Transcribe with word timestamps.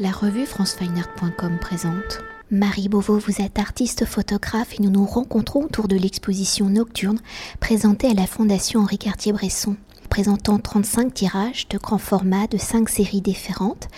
La 0.00 0.12
revue 0.12 0.46
francefineart.com 0.46 1.58
présente. 1.60 2.20
Marie 2.52 2.88
Beauvau, 2.88 3.18
vous 3.18 3.42
êtes 3.42 3.58
artiste 3.58 4.04
photographe 4.04 4.74
et 4.78 4.80
nous 4.80 4.90
nous 4.90 5.04
rencontrons 5.04 5.64
autour 5.64 5.88
de 5.88 5.96
l'exposition 5.96 6.66
nocturne 6.66 7.18
présentée 7.58 8.08
à 8.08 8.14
la 8.14 8.28
Fondation 8.28 8.78
Henri 8.78 8.96
Cartier-Bresson, 8.96 9.74
présentant 10.08 10.60
35 10.60 11.12
tirages 11.12 11.66
de 11.66 11.78
grand 11.78 11.98
format 11.98 12.46
de 12.46 12.58
5 12.58 12.88
séries 12.88 13.22
différentes 13.22 13.88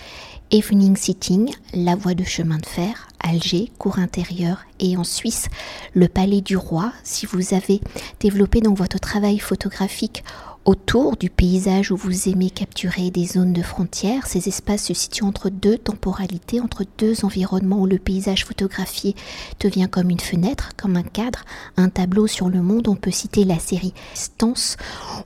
Evening 0.51 0.97
Sitting, 0.97 1.53
La 1.75 1.97
Voie 1.97 2.15
de 2.15 2.25
chemin 2.25 2.57
de 2.57 2.67
fer, 2.67 3.07
Alger, 3.21 3.71
cours 3.77 3.99
intérieur 3.99 4.65
et 4.79 4.97
en 4.97 5.05
Suisse, 5.05 5.49
le 5.93 6.09
Palais 6.09 6.41
du 6.41 6.57
Roi. 6.57 6.95
Si 7.05 7.27
vous 7.27 7.53
avez 7.53 7.83
développé 8.21 8.63
donc 8.63 8.79
votre 8.79 8.99
travail 8.99 9.39
photographique 9.39 10.25
autour 10.65 11.17
du 11.17 11.31
paysage 11.31 11.91
où 11.91 11.97
vous 11.97 12.29
aimez 12.29 12.51
capturer 12.51 13.11
des 13.11 13.27
zones 13.27 13.53
de 13.53 13.63
frontières. 13.63 14.27
Ces 14.27 14.49
espaces 14.49 14.85
se 14.85 14.95
situent 14.95 15.25
entre 15.25 15.49
deux 15.49 15.79
temporalités, 15.79 16.61
entre 16.61 16.85
deux 16.99 17.25
environnements 17.25 17.81
où 17.81 17.87
le 17.87 17.99
paysage 17.99 18.45
photographié 18.45 19.15
devient 19.59 19.89
comme 19.91 20.11
une 20.11 20.21
fenêtre, 20.21 20.71
comme 20.77 20.97
un 20.97 21.03
cadre, 21.03 21.45
un 21.77 21.89
tableau 21.89 22.27
sur 22.27 22.51
le 22.51 22.61
monde. 22.63 22.89
On 22.89 22.95
peut 22.95 23.11
citer 23.11 23.45
la 23.45 23.59
série 23.59 23.95
Stance, 24.15 24.77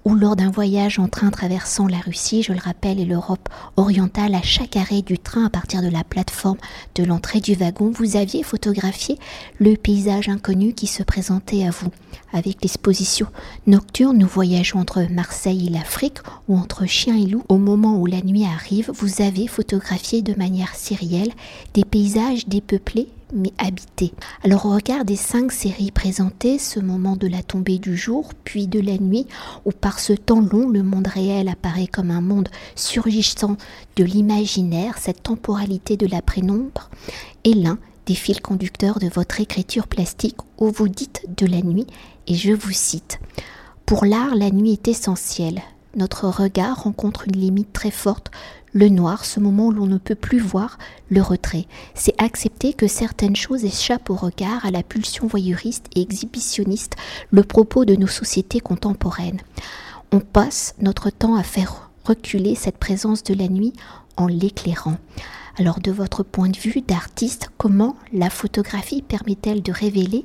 où 0.05 0.15
lors 0.15 0.37
d'un 0.37 0.51
voyage 0.51 0.99
en 0.99 1.09
train 1.09 1.31
traversant 1.31 1.89
la 1.89 1.99
Russie, 1.99 2.43
je 2.43 2.53
le 2.53 2.61
rappelle, 2.61 3.01
et 3.01 3.05
l'Europe 3.05 3.49
orientale, 3.77 4.35
à 4.35 4.43
chaque 4.43 4.77
arrêt 4.77 5.03
du 5.03 5.19
train 5.19 5.47
à 5.47 5.51
partir 5.51 5.83
de 5.83 5.89
la 5.89 6.05
plateforme 6.05 6.59
de 6.95 7.05
l'entrée 7.05 7.41
du 7.41 7.55
wagon, 7.55 7.91
vous 7.91 8.17
aviez 8.17 8.43
photographié 8.43 9.19
le 9.59 9.77
paysage 9.77 10.29
inconnu 10.29 10.75
qui 10.75 10.87
se 10.87 11.03
présentait 11.03 11.67
à 11.67 11.71
vous. 11.71 11.91
Avec 12.33 12.63
l'exposition 12.63 13.27
nocturne, 13.67 14.19
nous 14.19 14.27
voyageons 14.27 14.81
entre 14.81 15.07
Marseille 15.25 15.69
et 15.69 15.71
l'Afrique 15.71 16.19
ou 16.49 16.59
entre 16.59 16.85
chien 16.85 17.17
et 17.17 17.25
loup. 17.25 17.45
Au 17.49 17.57
moment 17.57 17.99
où 17.99 18.05
la 18.05 18.21
nuit 18.21 18.45
arrive, 18.45 18.91
vous 18.93 19.23
avez 19.23 19.47
photographié 19.47 20.21
de 20.21 20.35
manière 20.35 20.75
sérielle 20.75 21.33
des 21.73 21.87
paysages 21.87 22.47
dépeuplés 22.47 23.09
mais 23.33 23.55
habités. 23.57 24.13
Alors 24.45 24.67
au 24.67 24.75
regard 24.75 25.03
cinq 25.17 25.51
séries 25.51 25.91
présentées, 25.91 26.59
ce 26.59 26.79
moment 26.79 27.17
de 27.17 27.27
la 27.27 27.43
tombée 27.43 27.79
du 27.79 27.97
jour, 27.97 28.33
puis 28.45 28.67
de 28.67 28.79
la 28.81 28.99
nuit, 28.99 29.27
où 29.65 29.73
par 29.73 29.99
ce 29.99 30.13
temps 30.13 30.43
long 30.43 30.69
le 30.69 30.83
monde 30.83 31.07
réel 31.07 31.49
apparaît 31.49 31.87
comme 31.87 32.11
un 32.11 32.21
monde 32.21 32.51
surgissant 32.77 33.57
de 33.97 34.05
l'imaginaire, 34.05 34.99
cette 34.99 35.23
temporalité 35.23 35.97
de 35.97 36.07
la 36.07 36.21
prénombre 36.21 36.91
est 37.45 37.55
l'un 37.55 37.79
des 38.05 38.15
fils 38.15 38.41
conducteurs 38.41 38.99
de 38.99 39.09
votre 39.09 39.41
écriture 39.41 39.89
plastique 39.89 40.37
où 40.59 40.71
vous 40.71 40.89
dites 40.89 41.25
de 41.39 41.47
la 41.47 41.63
nuit, 41.63 41.87
et 42.27 42.35
je 42.35 42.53
vous 42.53 42.73
cite, 42.73 43.19
Pour 43.87 44.07
l'art, 44.07 44.35
la 44.35 44.51
nuit 44.51 44.73
est 44.73 44.89
essentielle. 44.89 45.61
Notre 45.95 46.29
regard 46.29 46.85
rencontre 46.85 47.29
une 47.29 47.39
limite 47.39 47.73
très 47.75 47.91
forte, 47.91 48.31
le 48.73 48.89
noir, 48.89 49.27
ce 49.27 49.41
moment 49.41 49.67
où 49.67 49.73
l'on 49.73 49.87
ne 49.87 49.99
peut 49.99 50.15
plus 50.15 50.39
voir, 50.39 50.79
le 51.11 51.21
retrait. 51.21 51.67
C'est 51.95 52.15
accepter 52.17 52.73
que 52.73 52.89
certaines 52.89 53.37
choses 53.37 53.65
échappent 53.65 54.09
au 54.09 54.15
regard, 54.15 54.65
à 54.65 54.71
la 54.71 54.83
pulsion 54.83 55.27
voyeuriste 55.27 55.85
et 55.95 56.01
exhibitionniste, 56.01 56.97
le 57.31 57.45
propos 57.45 57.85
de 57.85 57.95
nos 57.95 58.07
sociétés 58.07 58.61
contemporaines. 58.61 59.43
On 60.13 60.21
passe 60.21 60.75
notre 60.81 61.11
temps 61.11 61.37
à 61.37 61.43
faire 61.43 61.91
reculer 62.05 62.55
cette 62.55 62.79
présence 62.79 63.23
de 63.23 63.35
la 63.35 63.49
nuit 63.49 63.75
en 64.17 64.27
l'éclairant. 64.27 64.97
Alors 65.59 65.81
de 65.81 65.93
votre 65.93 66.23
point 66.23 66.49
de 66.49 66.59
vue 66.59 66.81
d'artiste, 66.81 67.51
comment 67.59 67.97
la 68.15 68.31
photographie 68.31 69.03
permet-elle 69.03 69.63
de 69.63 69.73
révéler 69.73 70.25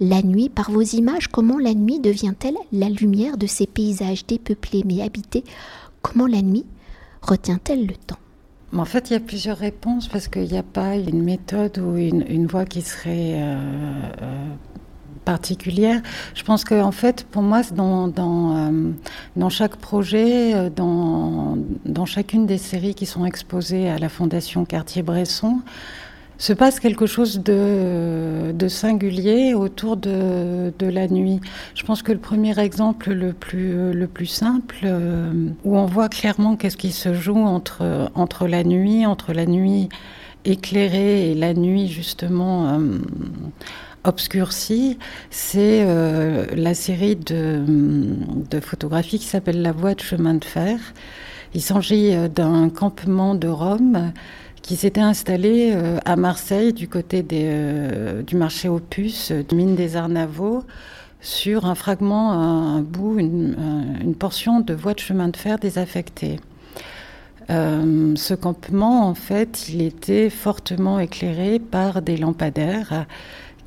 la 0.00 0.22
nuit 0.22 0.48
par 0.48 0.70
vos 0.70 0.82
images 0.82 1.28
Comment 1.28 1.58
la 1.58 1.74
nuit 1.74 2.00
devient-elle 2.00 2.56
la 2.72 2.88
lumière 2.88 3.36
de 3.36 3.46
ces 3.46 3.66
paysages 3.66 4.26
dépeuplés 4.26 4.82
mais 4.84 5.02
habités? 5.02 5.44
Comment 6.02 6.26
la 6.26 6.42
nuit 6.42 6.64
retient-elle 7.22 7.86
le 7.86 7.94
temps? 7.94 8.18
En 8.76 8.84
fait, 8.84 9.10
il 9.10 9.14
y 9.14 9.16
a 9.16 9.20
plusieurs 9.20 9.58
réponses 9.58 10.06
parce 10.06 10.28
qu'il 10.28 10.44
n'y 10.44 10.56
a 10.56 10.62
pas 10.62 10.96
une 10.96 11.22
méthode 11.22 11.78
ou 11.78 11.96
une, 11.96 12.46
voie 12.46 12.64
qui 12.64 12.82
serait 12.82 13.34
euh, 13.34 13.58
euh, 14.22 14.46
particulière. 15.24 16.00
Je 16.34 16.44
pense 16.44 16.64
qu'en 16.64 16.82
en 16.82 16.92
fait, 16.92 17.24
pour 17.24 17.42
moi, 17.42 17.62
dans, 17.74 18.12
euh, 18.16 18.92
dans 19.34 19.48
chaque 19.48 19.74
projet, 19.76 20.70
dans, 20.70 21.56
chacune 22.06 22.46
des 22.46 22.58
séries 22.58 22.94
qui 22.94 23.06
sont 23.06 23.24
exposées 23.24 23.90
à 23.90 23.98
la 23.98 24.08
Fondation 24.08 24.64
Cartier-Bresson, 24.64 25.60
se 26.40 26.52
passe 26.52 26.80
quelque 26.80 27.06
chose 27.06 27.40
de, 27.44 28.68
singulier 28.68 29.54
autour 29.54 29.96
de, 29.96 30.72
la 30.80 31.06
nuit. 31.06 31.40
Je 31.76 31.84
pense 31.84 32.02
que 32.02 32.10
le 32.10 32.18
premier 32.18 32.58
exemple 32.58 33.12
le 33.12 33.32
plus, 33.32 33.92
le 33.92 34.06
plus 34.08 34.26
simple, 34.26 34.78
euh, 34.82 35.32
où 35.64 35.78
on 35.78 35.86
voit 35.86 36.08
clairement 36.08 36.56
qu'est-ce 36.56 36.76
qui 36.76 36.90
se 36.90 37.14
joue 37.14 37.38
entre, 37.38 38.48
la 38.48 38.64
nuit, 38.64 39.06
entre 39.06 39.32
la 39.32 39.46
nuit 39.46 39.88
éclairée 40.44 41.30
et 41.30 41.34
la 41.34 41.54
nuit 41.54 41.86
justement 41.86 42.80
obscurci, 44.04 44.98
c'est 45.30 45.84
euh, 45.84 46.46
la 46.54 46.74
série 46.74 47.16
de, 47.16 48.60
photographies 48.60 49.18
qui 49.18 49.26
s'appelle 49.26 49.62
La 49.62 49.72
Voie 49.72 49.94
de 49.94 50.00
chemin 50.00 50.34
de 50.34 50.44
fer. 50.44 50.78
Il 51.54 51.60
s'agit 51.60 52.14
euh, 52.14 52.28
d'un 52.28 52.70
campement 52.70 53.34
de 53.34 53.48
Rome 53.48 54.12
qui 54.62 54.76
s'était 54.76 55.00
installé 55.00 55.72
euh, 55.74 55.98
à 56.04 56.16
Marseille 56.16 56.72
du 56.72 56.88
côté 56.88 57.22
des, 57.22 58.22
du 58.26 58.36
marché 58.36 58.68
aux 58.68 58.78
puces, 58.78 59.32
de 59.32 59.54
mine 59.54 59.74
des 59.74 59.96
Arnavaux, 59.96 60.64
sur 61.20 61.66
un 61.66 61.74
fragment, 61.74 62.32
un, 62.32 62.80
bout, 62.80 63.18
une, 63.18 64.14
portion 64.18 64.60
de 64.60 64.74
voie 64.74 64.94
de 64.94 65.00
chemin 65.00 65.28
de 65.28 65.36
fer 65.36 65.58
désaffectée. 65.58 66.40
ce 67.48 68.34
campement, 68.34 69.06
en 69.06 69.14
fait, 69.14 69.68
il 69.68 69.82
était 69.82 70.30
fortement 70.30 70.98
éclairé 70.98 71.58
par 71.58 72.00
des 72.00 72.16
lampadaires 72.16 73.06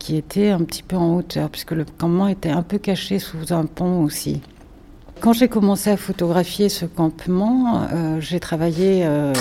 qui 0.03 0.17
était 0.17 0.49
un 0.49 0.59
petit 0.63 0.83
peu 0.83 0.97
en 0.97 1.15
hauteur, 1.15 1.49
puisque 1.49 1.71
le 1.71 1.85
campement 1.85 2.27
était 2.27 2.49
un 2.49 2.61
peu 2.61 2.77
caché 2.77 3.19
sous 3.19 3.53
un 3.53 3.65
pont 3.65 4.03
aussi. 4.03 4.41
Quand 5.23 5.31
j'ai 5.31 5.47
commencé 5.47 5.89
à 5.89 5.95
photographier 5.95 6.67
ce 6.67 6.85
campement, 6.85 7.87
euh, 7.93 8.19
j'ai 8.19 8.41
travaillé 8.41 9.03
euh, 9.05 9.33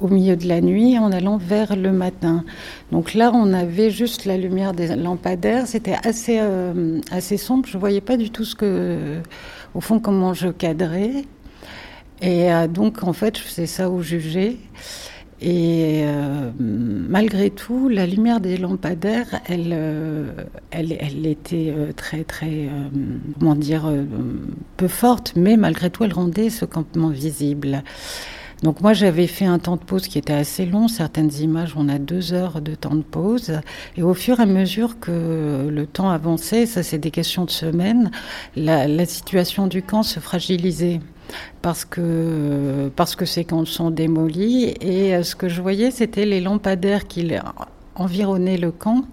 au 0.00 0.08
milieu 0.08 0.36
de 0.36 0.48
la 0.48 0.62
nuit 0.62 0.98
en 0.98 1.12
allant 1.12 1.36
vers 1.36 1.76
le 1.76 1.92
matin. 1.92 2.46
Donc 2.90 3.12
là, 3.12 3.30
on 3.34 3.52
avait 3.52 3.90
juste 3.90 4.24
la 4.24 4.38
lumière 4.38 4.72
des 4.72 4.96
lampadaires. 4.96 5.66
C'était 5.66 5.96
assez, 6.02 6.38
euh, 6.40 6.98
assez 7.10 7.36
sombre. 7.36 7.68
Je 7.68 7.76
ne 7.76 7.78
voyais 7.78 8.00
pas 8.00 8.16
du 8.16 8.30
tout 8.30 8.46
ce 8.46 8.54
que, 8.54 9.18
au 9.74 9.82
fond, 9.82 10.00
comment 10.00 10.32
je 10.32 10.48
cadrais. 10.48 11.26
Et 12.22 12.48
donc, 12.72 13.02
en 13.02 13.12
fait, 13.12 13.36
je 13.36 13.42
faisais 13.42 13.66
ça 13.66 13.90
au 13.90 14.00
jugé. 14.00 14.56
Et 15.42 16.02
euh, 16.04 16.50
malgré 16.58 17.48
tout, 17.50 17.88
la 17.88 18.06
lumière 18.06 18.40
des 18.40 18.58
lampadaires, 18.58 19.40
elle, 19.46 19.72
euh, 19.72 20.32
elle, 20.70 20.92
était 21.26 21.72
euh, 21.74 21.92
très, 21.92 22.24
très, 22.24 22.68
comment 23.38 23.54
dire, 23.54 23.90
peu 24.76 24.88
forte, 24.88 25.32
mais 25.36 25.56
malgré 25.56 25.88
tout, 25.88 26.04
elle 26.04 26.12
rendait 26.12 26.50
ce 26.50 26.66
campement 26.66 27.08
visible. 27.08 27.82
Donc 28.62 28.82
moi 28.82 28.92
j'avais 28.92 29.26
fait 29.26 29.46
un 29.46 29.58
temps 29.58 29.76
de 29.76 29.82
pause 29.82 30.06
qui 30.06 30.18
était 30.18 30.34
assez 30.34 30.66
long. 30.66 30.86
Certaines 30.86 31.32
images, 31.40 31.72
on 31.76 31.88
a 31.88 31.98
deux 31.98 32.34
heures 32.34 32.60
de 32.60 32.74
temps 32.74 32.94
de 32.94 33.00
pause. 33.00 33.58
Et 33.96 34.02
au 34.02 34.12
fur 34.12 34.38
et 34.38 34.42
à 34.42 34.46
mesure 34.46 35.00
que 35.00 35.70
le 35.70 35.86
temps 35.86 36.10
avançait, 36.10 36.66
ça 36.66 36.82
c'est 36.82 36.98
des 36.98 37.10
questions 37.10 37.46
de 37.46 37.50
semaines, 37.50 38.10
la 38.56 39.06
situation 39.06 39.66
du 39.66 39.82
camp 39.82 40.02
se 40.02 40.20
fragilisait 40.20 41.00
parce 41.62 41.84
que, 41.84 42.90
parce 42.96 43.16
que 43.16 43.24
ces 43.24 43.44
camps 43.44 43.64
sont 43.64 43.90
démolis. 43.90 44.74
Et 44.80 45.14
euh, 45.14 45.22
ce 45.22 45.36
que 45.36 45.48
je 45.48 45.60
voyais, 45.60 45.90
c'était 45.90 46.26
les 46.26 46.40
lampadaires 46.40 47.06
qui 47.06 47.32
environnaient 47.94 48.58
le 48.58 48.72
camp 48.72 49.04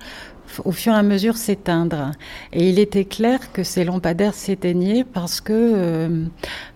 au 0.65 0.71
fur 0.71 0.93
et 0.93 0.95
à 0.95 1.03
mesure 1.03 1.37
s'éteindre. 1.37 2.11
Et 2.53 2.69
il 2.69 2.79
était 2.79 3.05
clair 3.05 3.51
que 3.51 3.63
ces 3.63 3.83
lampadaires 3.83 4.33
s'éteignaient 4.33 5.03
parce 5.03 5.41
que 5.41 5.53
euh, 5.53 6.25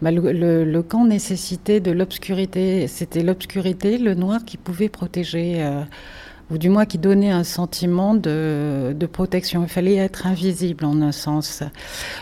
bah, 0.02 0.12
le, 0.12 0.82
camp 0.82 1.06
nécessitait 1.06 1.80
de 1.80 1.92
l'obscurité. 1.92 2.88
C'était 2.88 3.24
l'obscurité, 3.24 3.98
le 3.98 4.14
noir 4.14 4.44
qui 4.46 4.58
pouvait 4.58 4.90
protéger. 4.90 5.64
Euh, 5.64 5.84
ou 6.52 6.58
du 6.58 6.70
moins 6.70 6.86
qui 6.86 6.98
donnait 6.98 7.32
un 7.32 7.44
sentiment 7.44 8.14
de, 8.14 8.94
protection. 9.12 9.64
Il 9.64 9.70
fallait 9.70 9.96
être 9.96 10.28
invisible 10.28 10.86
en 10.86 11.02
un 11.02 11.12
sens. 11.12 11.64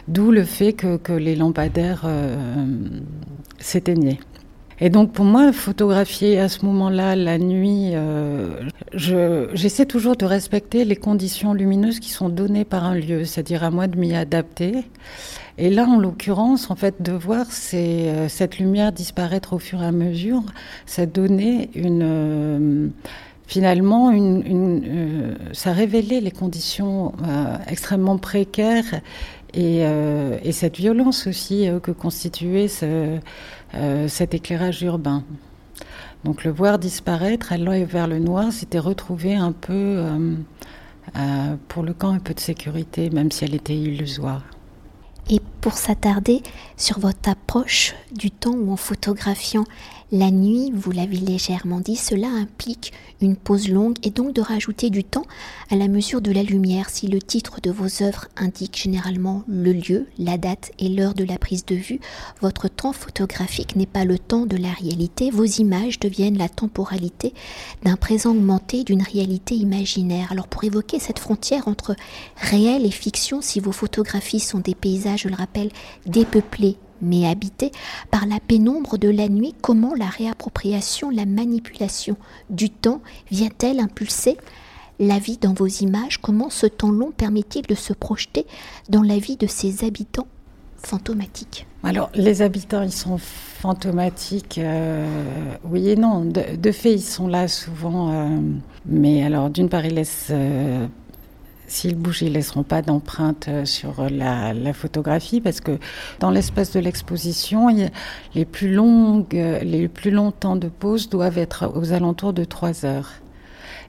D'où 0.08 0.32
le 0.32 0.44
fait 0.44 0.74
que, 0.74 1.12
les 1.14 1.36
lampadaires 1.36 2.04
euh, 2.06 2.36
s'éteignaient. 3.60 4.20
Et 4.82 4.90
donc 4.90 5.12
pour 5.12 5.26
moi, 5.26 5.52
photographier 5.52 6.40
à 6.40 6.48
ce 6.48 6.66
moment-là, 6.66 7.16
la 7.16 7.38
nuit, 7.38 7.92
euh, 7.94 8.70
j'essaie 8.94 9.86
toujours 9.86 10.16
de 10.16 10.26
respecter 10.26 10.86
les 10.86 10.96
conditions 10.96 11.54
lumineuses 11.54 12.00
qui 12.00 12.12
sont 12.12 12.30
données 12.30 12.64
par 12.64 12.86
un 12.86 12.96
lieu, 12.96 13.26
c'est-à-dire 13.26 13.64
à 13.64 13.72
moi 13.72 13.88
de 13.88 13.98
m'y 13.98 14.16
adapter. 14.16 14.86
Et 15.58 15.70
là, 15.70 15.86
en 15.86 16.00
l'occurrence, 16.00 16.72
en 16.72 16.76
fait, 16.78 17.02
de 17.02 17.12
voir 17.12 17.46
euh, 17.74 18.30
cette 18.30 18.60
lumière 18.60 18.94
disparaître 18.94 19.52
au 19.52 19.60
fur 19.60 19.84
et 19.84 19.86
à 19.86 19.92
mesure, 19.92 20.44
ça 20.86 21.06
donnait 21.06 21.70
une 21.76 22.92
finalement, 23.50 24.14
euh, 24.14 25.36
ça 25.54 25.74
révélait 25.74 26.22
les 26.22 26.32
conditions 26.32 27.14
euh, 27.24 27.58
extrêmement 27.68 28.20
précaires 28.20 29.02
et, 29.56 29.86
euh, 29.86 30.38
et, 30.44 30.52
cette 30.52 30.78
violence 30.78 31.26
aussi 31.26 31.68
que 31.82 31.90
constituait 31.90 32.68
ce, 32.68 33.18
cet 34.08 34.36
éclairage 34.36 34.84
urbain. 34.84 35.24
Donc 36.24 36.44
le 36.44 36.52
voir 36.52 36.78
disparaître, 36.78 37.52
aller 37.52 37.86
vers 37.86 38.08
le 38.08 38.20
noir, 38.20 38.52
c'était 38.52 38.78
retrouver 38.78 39.34
un 39.34 39.52
peu, 39.52 40.04
pour 41.68 41.82
le 41.82 41.94
camp, 41.94 42.12
un 42.12 42.20
peu 42.20 42.36
de 42.36 42.40
sécurité, 42.40 43.10
même 43.10 43.32
si 43.32 43.46
elle 43.46 43.56
était 43.56 43.76
illusoire. 43.76 44.44
Pour 45.62 45.78
s'attarder 45.78 46.42
sur 46.78 47.00
votre 47.00 47.30
approche 47.30 47.96
du 48.12 48.32
temps 48.32 48.54
ou 48.54 48.72
en 48.72 48.78
photographiant 48.78 49.66
la 50.12 50.32
nuit, 50.32 50.72
vous 50.74 50.90
l'avez 50.90 51.18
légèrement 51.18 51.80
dit, 51.80 51.96
cela 51.96 52.28
implique 52.28 52.94
une 53.22 53.36
pause 53.36 53.70
longue 53.70 53.98
et 54.02 54.10
donc 54.10 54.34
de 54.34 54.42
rajouter 54.42 54.90
du 54.90 55.04
temps 55.04 55.26
à 55.70 55.76
la 55.76 55.88
mesure 55.88 56.22
de 56.22 56.32
la 56.32 56.42
lumière. 56.42 56.90
Si 56.90 57.08
le 57.08 57.22
titre 57.22 57.62
de 57.62 57.70
vos 57.70 58.02
œuvres 58.02 58.28
indique 58.36 58.82
généralement 58.82 59.44
le 59.48 59.72
lieu, 59.72 60.08
la 60.18 60.40
date 60.40 60.72
et 60.80 60.90
l'heure 60.90 61.14
de 61.14 61.24
la 61.24 61.38
prise 61.38 61.64
de 61.64 61.76
vue, 61.76 62.00
votre 62.42 62.68
temps 62.70 62.94
photographique 62.94 63.76
n'est 63.76 63.86
pas 63.86 64.04
le 64.04 64.18
temps 64.18 64.48
de 64.48 64.58
la 64.58 64.72
réalité. 64.72 65.30
Vos 65.30 65.46
images 65.46 66.00
deviennent 66.00 66.40
la 66.40 66.50
temporalité 66.50 67.36
d'un 67.84 67.96
présent 67.96 68.32
augmenté, 68.32 68.84
d'une 68.84 69.04
réalité 69.04 69.54
imaginaire. 69.54 70.32
Alors 70.32 70.48
pour 70.48 70.64
évoquer 70.64 70.98
cette 70.98 71.20
frontière 71.20 71.68
entre 71.68 71.96
réel 72.36 72.84
et 72.84 72.92
fiction, 72.92 73.42
si 73.42 73.60
vos 73.60 73.72
photographies 73.72 74.40
sont 74.40 74.60
des 74.60 74.76
paysages, 74.76 75.22
je 75.22 75.28
le 75.28 75.36
rappelle, 75.36 75.49
dépeuplés 76.06 76.78
mais 77.02 77.28
habité 77.28 77.72
par 78.12 78.26
la 78.26 78.40
pénombre 78.40 78.98
de 78.98 79.10
la 79.10 79.30
nuit, 79.30 79.56
comment 79.62 79.94
la 79.96 80.08
réappropriation, 80.08 81.10
la 81.10 81.26
manipulation 81.26 82.18
du 82.50 82.70
temps 82.70 83.02
vient-elle 83.32 83.80
impulser 83.80 84.38
la 85.00 85.18
vie 85.18 85.38
dans 85.38 85.54
vos 85.54 85.68
images? 85.68 86.18
Comment 86.18 86.50
ce 86.50 86.66
temps 86.66 86.92
long 86.92 87.12
permet-il 87.12 87.66
de 87.66 87.76
se 87.76 87.94
projeter 87.94 88.46
dans 88.90 89.02
la 89.02 89.18
vie 89.18 89.38
de 89.38 89.48
ces 89.48 89.86
habitants 89.86 90.28
fantomatiques? 90.76 91.66
Alors, 91.84 92.10
les 92.14 92.42
habitants, 92.42 92.82
ils 92.82 92.92
sont 92.92 93.18
fantomatiques, 93.18 94.58
euh, 94.58 95.08
oui 95.64 95.90
et 95.90 95.96
non. 95.96 96.26
De, 96.26 96.72
fait, 96.72 96.94
ils 96.94 97.02
sont 97.02 97.28
là 97.28 97.48
souvent, 97.48 98.12
euh, 98.12 98.40
mais 98.86 99.24
alors, 99.24 99.50
d'une 99.50 99.70
part, 99.70 99.86
ils 99.86 99.94
laissent 99.94 100.28
euh, 100.32 100.86
S'ils 101.70 101.96
bougent, 101.96 102.24
ils 102.24 102.30
ne 102.30 102.34
laisseront 102.34 102.64
pas 102.64 102.82
d'empreinte 102.82 103.46
euh, 103.48 103.64
sur 103.64 104.00
euh, 104.00 104.10
la, 104.10 104.74
photographie 104.74 105.40
parce 105.40 105.62
que 105.62 105.78
dans 106.20 106.32
l'espace 106.32 106.72
de 106.74 106.80
l'exposition, 106.80 107.68
les 108.34 108.46
plus 108.46 108.74
longues, 108.74 109.36
euh, 109.36 109.60
les 109.60 109.88
plus 109.88 110.10
longs 110.10 110.32
temps 110.32 110.56
de 110.56 110.68
pause 110.68 111.10
doivent 111.10 111.38
être 111.38 111.72
aux 111.76 111.94
alentours 111.94 112.34
de 112.34 112.44
3 112.44 112.86
heures. 112.86 113.12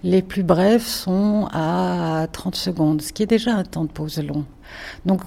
Les 0.04 0.20
plus 0.20 0.42
brefs 0.42 0.86
sont 0.86 1.48
à 1.52 2.26
30 2.32 2.54
secondes, 2.54 3.00
ce 3.00 3.14
qui 3.14 3.22
est 3.22 3.26
déjà 3.26 3.54
un 3.54 3.64
temps 3.64 3.84
de 3.84 3.90
pause 3.90 4.18
long. 4.18 4.44
Donc, 5.04 5.22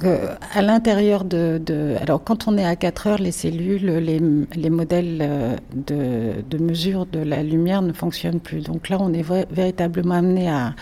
à 0.54 0.62
l'intérieur 0.62 1.26
de, 1.26 1.96
Alors, 2.02 2.24
quand 2.24 2.48
on 2.48 2.58
est 2.58 2.66
à 2.66 2.76
4 2.76 3.08
heures, 3.08 3.18
les 3.20 3.32
cellules, 3.32 3.86
les, 3.86 4.20
les 4.56 4.70
modèles 4.70 5.60
de, 5.76 6.58
mesure 6.58 7.06
de 7.06 7.20
la 7.20 7.44
lumière 7.44 7.82
ne 7.82 7.94
fonctionnent 7.94 8.40
plus. 8.40 8.62
Donc 8.62 8.90
là, 8.90 8.98
on 9.00 9.14
est 9.14 9.26
véritablement 9.52 10.16
amené 10.16 10.50
à, 10.50 10.74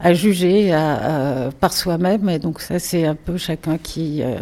à 0.00 0.12
juger 0.12 0.70
par 1.60 1.72
soi-même. 1.72 2.28
Et 2.28 2.38
donc 2.38 2.60
ça, 2.60 2.78
c'est 2.78 3.04
un 3.04 3.14
peu 3.14 3.36
chacun 3.36 3.78
qui, 3.78 4.22
euh, 4.22 4.38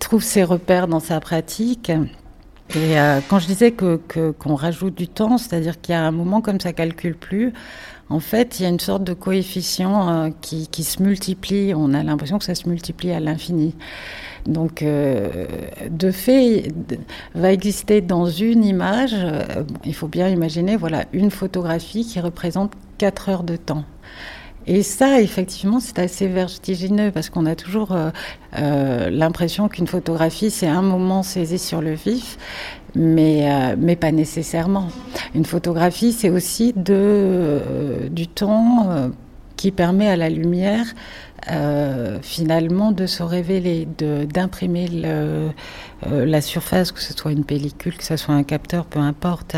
trouve 0.00 0.22
ses 0.22 0.44
repères 0.44 0.88
dans 0.88 1.00
sa 1.00 1.20
pratique. 1.20 1.90
Et 2.74 2.98
euh, 2.98 3.20
quand 3.28 3.38
je 3.38 3.46
disais 3.46 3.72
que 3.72 3.96
qu'on 4.38 4.54
rajoute 4.54 4.94
du 4.94 5.08
temps, 5.08 5.38
c'est-à-dire 5.38 5.80
qu'il 5.80 5.92
y 5.92 5.96
a 5.96 6.02
un 6.02 6.10
moment 6.10 6.40
comme 6.40 6.60
ça 6.60 6.72
calcule 6.72 7.16
plus, 7.16 7.52
en 8.08 8.20
fait, 8.20 8.58
il 8.58 8.62
y 8.62 8.66
a 8.66 8.68
une 8.68 8.80
sorte 8.80 9.02
de 9.04 9.14
coefficient 9.14 10.08
euh, 10.08 10.30
qui, 10.40 10.68
qui, 10.68 10.84
se 10.84 11.02
multiplie. 11.02 11.74
On 11.74 11.92
a 11.94 12.02
l'impression 12.02 12.38
que 12.38 12.44
ça 12.44 12.54
se 12.54 12.68
multiplie 12.68 13.10
à 13.12 13.20
l'infini. 13.20 13.74
Donc, 14.46 14.84
de 14.84 16.10
fait, 16.12 16.72
va 17.34 17.52
exister 17.52 18.00
dans 18.00 18.26
une 18.26 18.64
image, 18.64 19.16
il 19.84 19.92
faut 19.92 20.06
bien 20.06 20.28
imaginer, 20.28 20.76
voilà, 20.76 21.04
une 21.12 21.32
photographie 21.32 22.06
qui 22.06 22.20
représente 22.20 22.72
4 22.98 23.28
heures 23.28 23.42
de 23.42 23.56
temps. 23.56 23.84
Et 24.66 24.82
ça, 24.82 25.20
effectivement, 25.20 25.78
c'est 25.78 25.98
assez 25.98 26.26
vertigineux 26.26 27.12
parce 27.12 27.30
qu'on 27.30 27.46
a 27.46 27.54
toujours 27.54 27.92
euh, 27.92 28.10
euh, 28.58 29.10
l'impression 29.10 29.68
qu'une 29.68 29.86
photographie, 29.86 30.50
c'est 30.50 30.66
un 30.66 30.82
moment 30.82 31.22
saisi 31.22 31.58
sur 31.58 31.80
le 31.80 31.94
vif, 31.94 32.36
mais, 32.96 33.48
euh, 33.50 33.76
mais 33.78 33.94
pas 33.94 34.10
nécessairement. 34.10 34.88
Une 35.34 35.44
photographie, 35.44 36.12
c'est 36.12 36.30
aussi 36.30 36.72
de, 36.74 37.60
du 38.10 38.26
temps 38.26 39.10
qui 39.56 39.70
permet 39.70 40.08
à 40.08 40.16
la 40.16 40.28
lumière 40.28 40.86
finalement 42.22 42.90
de 42.90 43.06
se 43.06 43.22
révéler, 43.22 43.86
d'imprimer 43.96 44.88
la 46.02 46.40
surface, 46.40 46.90
que 46.90 47.00
ce 47.00 47.12
soit 47.12 47.30
une 47.30 47.44
pellicule, 47.44 47.96
que 47.96 48.04
ce 48.04 48.16
soit 48.16 48.34
un 48.34 48.42
capteur, 48.42 48.84
peu 48.84 48.98
importe. 48.98 49.56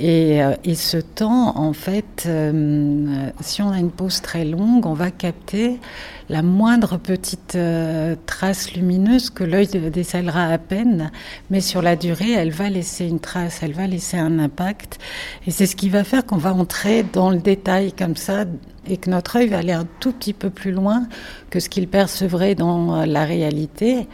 Euh, 0.00 0.54
et, 0.64 0.74
ce 0.74 0.96
temps, 0.98 1.56
en 1.58 1.72
fait, 1.72 2.24
euh, 2.26 3.30
si 3.40 3.62
on 3.62 3.70
a 3.70 3.78
une 3.78 3.90
pause 3.90 4.20
très 4.20 4.44
longue, 4.44 4.86
on 4.86 4.92
va 4.92 5.10
capter 5.10 5.80
la 6.28 6.42
moindre 6.42 6.98
petite 6.98 7.54
euh, 7.56 8.14
trace 8.26 8.72
lumineuse 8.74 9.30
que 9.30 9.42
l'œil 9.42 9.66
décèlera 9.66 10.46
à 10.46 10.58
peine, 10.58 11.10
mais 11.50 11.60
sur 11.60 11.82
la 11.82 11.96
durée, 11.96 12.32
elle 12.32 12.50
va 12.50 12.68
laisser 12.68 13.06
une 13.06 13.18
trace, 13.18 13.60
elle 13.62 13.72
va 13.72 13.86
laisser 13.86 14.18
un 14.18 14.38
impact. 14.38 14.98
Et 15.46 15.50
c'est 15.50 15.66
ce 15.66 15.74
qui 15.74 15.88
va 15.88 16.04
faire 16.04 16.24
qu'on 16.24 16.36
va 16.36 16.52
entrer 16.52 17.02
dans 17.02 17.30
le 17.30 17.38
détail 17.38 17.92
comme 17.92 18.16
ça 18.16 18.44
et 18.86 18.98
que 18.98 19.10
notre 19.10 19.36
œil 19.36 19.48
va 19.48 19.58
aller 19.58 19.72
un 19.72 19.86
tout 20.00 20.12
petit 20.12 20.32
peu 20.32 20.50
plus 20.50 20.70
loin 20.70 21.08
que 21.50 21.60
ce 21.60 21.68
qu'il 21.68 21.88
percevrait 21.88 22.54
dans 22.54 23.04
la 23.04 23.24
réalité. 23.24 24.06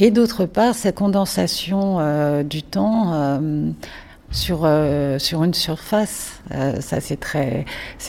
Et 0.00 0.10
d'autre 0.10 0.44
part, 0.44 0.74
cette 0.74 0.96
condensation 0.96 2.42
du 2.44 2.62
temps 2.62 3.40
sur, 4.30 4.60
euh, 4.64 5.18
sur 5.18 5.42
une 5.42 5.54
surface. 5.54 6.40
Euh, 6.52 6.80
ça, 6.80 7.00
c'est 7.00 7.18
très, 7.18 7.64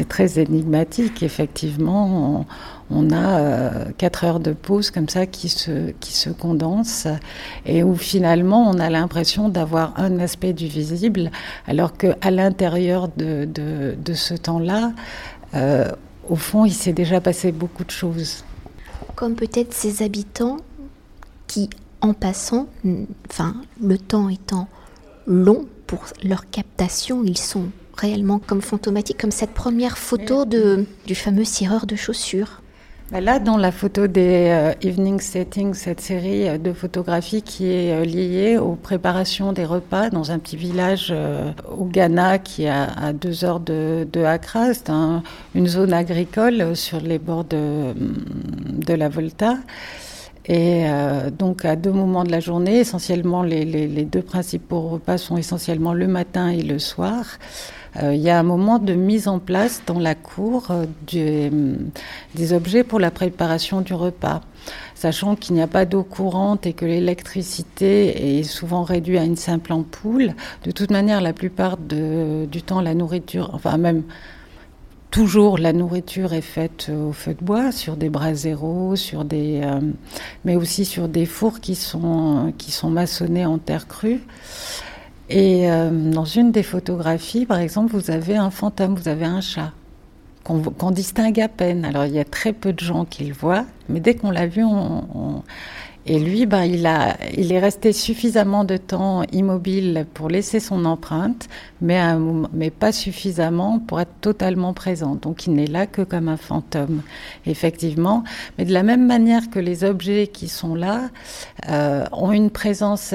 très 0.08 0.40
énigmatique. 0.40 1.24
Effectivement, 1.24 2.46
on, 2.90 3.10
a 3.12 3.40
euh, 3.40 3.86
quatre 3.98 4.24
heures 4.26 4.40
de 4.40 4.52
pause 4.52 4.92
comme 4.92 5.08
ça 5.08 5.26
qui 5.26 5.50
se, 5.50 5.92
qui 6.00 6.14
se 6.14 6.30
condensent 6.30 7.08
et 7.66 7.84
où 7.84 7.96
finalement 7.96 8.70
on 8.70 8.80
a 8.80 8.90
l'impression 8.90 9.50
d'avoir 9.50 9.94
un 9.98 10.20
aspect 10.20 10.54
du 10.54 10.68
visible, 10.68 11.32
alors 11.68 11.96
qu'à 11.96 12.32
l'intérieur 12.32 13.10
de, 13.16 13.46
de, 13.46 13.96
de, 13.98 14.14
ce 14.14 14.34
temps-là, 14.34 14.92
au 16.28 16.36
fond, 16.36 16.66
il 16.66 16.74
s'est 16.74 16.94
déjà 16.94 17.22
passé 17.22 17.52
beaucoup 17.52 17.84
de 17.84 17.92
choses. 17.92 18.44
Comme 19.16 19.36
peut-être 19.36 19.74
ces 19.74 20.04
habitants 20.04 20.58
qui, 21.48 21.70
en 22.02 22.14
passant, 22.14 22.68
enfin, 23.30 23.56
le 23.82 23.98
temps 23.98 24.30
étant 24.30 24.68
long, 25.26 25.66
pour 25.90 26.06
leur 26.24 26.52
captation, 26.52 27.24
ils 27.24 27.36
sont 27.36 27.72
réellement 27.98 28.38
comme 28.38 28.62
fantomatiques, 28.62 29.18
comme 29.18 29.32
cette 29.32 29.56
première 29.56 29.98
photo 29.98 30.46
de, 30.46 30.86
du 31.08 31.16
fameux 31.16 31.44
cireur 31.44 31.88
de 31.88 31.96
chaussures. 31.96 32.62
Bah 33.12 33.22
là, 33.22 33.40
dans 33.40 33.58
la 33.58 33.72
photo 33.72 34.06
des 34.06 34.50
euh, 34.52 34.74
Evening 34.84 35.20
Settings, 35.20 35.74
cette 35.74 36.00
série 36.00 36.48
euh, 36.48 36.60
de 36.60 36.74
photographies 36.74 37.42
qui 37.42 37.66
est 37.66 37.92
euh, 37.92 38.06
liée 38.06 38.60
aux 38.60 38.76
préparations 38.76 39.52
des 39.52 39.66
repas 39.66 40.12
dans 40.12 40.30
un 40.30 40.38
petit 40.38 40.58
village 40.58 41.12
au 41.76 41.86
Ghana 41.86 42.38
qui 42.38 42.66
est 42.66 42.70
à, 42.70 43.12
deux 43.12 43.44
heures 43.44 43.60
de, 43.60 44.08
de 44.14 44.24
Accra. 44.24 44.76
C'est 44.76 44.92
une 45.56 45.66
zone 45.66 45.92
agricole 45.92 46.76
sur 46.76 47.02
les 47.02 47.18
bords 47.18 47.46
de, 47.46 47.96
de 47.96 48.94
la 48.94 49.10
Volta. 49.10 49.56
Et 50.46 50.84
euh, 50.86 51.30
donc 51.30 51.66
à 51.66 51.76
deux 51.76 51.92
moments 51.92 52.24
de 52.24 52.32
la 52.32 52.40
journée, 52.40 52.80
essentiellement 52.80 53.44
les, 53.44 53.66
deux 54.06 54.22
principaux 54.22 54.82
repas 54.82 55.18
sont 55.18 55.38
essentiellement 55.38 55.94
le 55.94 56.08
matin 56.08 56.50
et 56.50 56.62
le 56.62 56.80
soir. 56.80 57.26
Euh, 58.02 58.14
il 58.14 58.22
y 58.22 58.30
a 58.30 58.40
un 58.40 58.44
moment 58.44 58.78
de 58.78 58.94
mise 58.94 59.28
en 59.28 59.40
place 59.40 59.82
dans 59.86 60.00
la 60.00 60.14
cour 60.16 60.68
euh, 60.70 61.50
des 62.36 62.54
objets 62.54 62.84
pour 62.84 63.00
la 63.00 63.12
préparation 63.12 63.82
du 63.82 63.94
repas. 63.94 64.42
Sachant 64.94 65.36
qu'il 65.36 65.56
n'y 65.56 65.62
a 65.62 65.68
pas 65.68 65.86
d'eau 65.86 66.04
courante 66.04 66.68
et 66.68 66.74
que 66.74 66.86
l'électricité 66.86 68.40
est 68.40 68.44
souvent 68.44 68.84
réduite 68.84 69.20
à 69.20 69.24
une 69.24 69.38
simple 69.38 69.74
ampoule, 69.74 70.34
de 70.66 70.72
toute 70.72 70.92
manière, 70.92 71.22
la 71.22 71.34
plupart 71.34 71.78
du 71.78 72.62
temps, 72.62 72.82
la 72.82 72.94
nourriture, 72.94 73.50
enfin 73.54 73.78
même 73.78 74.04
Toujours, 75.12 75.58
la 75.58 75.74
nourriture 75.74 76.34
est 76.34 76.42
faite 76.42 76.92
au 76.94 77.14
feu 77.14 77.34
de 77.34 77.44
bois, 77.44 77.72
sur 77.72 77.98
des 77.98 78.10
braseros, 78.10 78.96
sur 78.96 79.26
des, 79.26 79.62
euh, 79.64 79.80
mais 80.46 80.56
aussi 80.56 80.86
sur 80.86 81.08
des 81.08 81.26
fours 81.26 81.60
qui 81.60 81.74
sont, 81.74 82.54
qui 82.60 82.72
sont 82.72 82.92
maçonnés 82.92 83.46
en 83.46 83.58
terre 83.58 83.88
crue. 83.88 84.22
Et 85.30 85.72
euh, 85.72 85.90
dans 85.90 86.26
une 86.26 86.52
des 86.52 86.62
photographies, 86.62 87.48
par 87.48 87.60
exemple, 87.60 87.92
vous 87.94 88.12
avez 88.12 88.36
un 88.36 88.52
fantôme, 88.52 88.96
vous 88.96 89.08
avez 89.08 89.26
un 89.26 89.42
chat 89.42 89.72
qu'on 90.44 90.92
distingue 90.92 91.40
à 91.42 91.48
peine. 91.48 91.86
Alors 91.86 92.06
il 92.06 92.14
y 92.14 92.20
a 92.20 92.26
très 92.26 92.54
peu 92.54 92.74
de 92.74 92.80
gens 92.80 93.06
qui 93.06 93.26
le 93.26 93.34
voient, 93.34 93.66
mais 93.88 94.00
dès 94.00 94.16
qu'on 94.16 94.32
l'a 94.32 94.48
vu, 94.48 94.64
on, 94.64 95.44
et 96.06 96.18
lui, 96.18 96.46
ben, 96.46 96.64
il, 96.64 96.88
a, 96.88 97.18
il 97.38 97.52
est 97.52 97.60
resté 97.60 97.94
suffisamment 97.94 98.64
de 98.64 98.78
temps 98.78 99.24
immobile 99.32 100.06
pour 100.14 100.30
laisser 100.30 100.60
son 100.60 100.86
empreinte, 100.86 101.48
mais, 101.82 102.02
mais 102.54 102.70
pas 102.72 102.92
suffisamment 102.92 103.80
pour 103.80 104.00
être 104.00 104.14
totalement 104.22 104.74
présent. 104.74 105.16
Donc 105.16 105.46
il 105.46 105.54
n'est 105.54 105.68
là 105.68 105.86
que 105.86 106.02
comme 106.02 106.28
un 106.28 106.38
fantôme, 106.38 107.02
effectivement. 107.46 108.24
Mais 108.58 108.66
de 108.66 108.74
la 108.74 108.84
même 108.84 109.06
manière 109.06 109.50
que 109.50 109.60
les 109.60 109.84
objets 109.84 110.28
qui 110.28 110.48
sont 110.48 110.74
là 110.74 111.10
euh, 111.70 112.06
ont 112.12 112.32
une 112.32 112.50
présence 112.50 113.14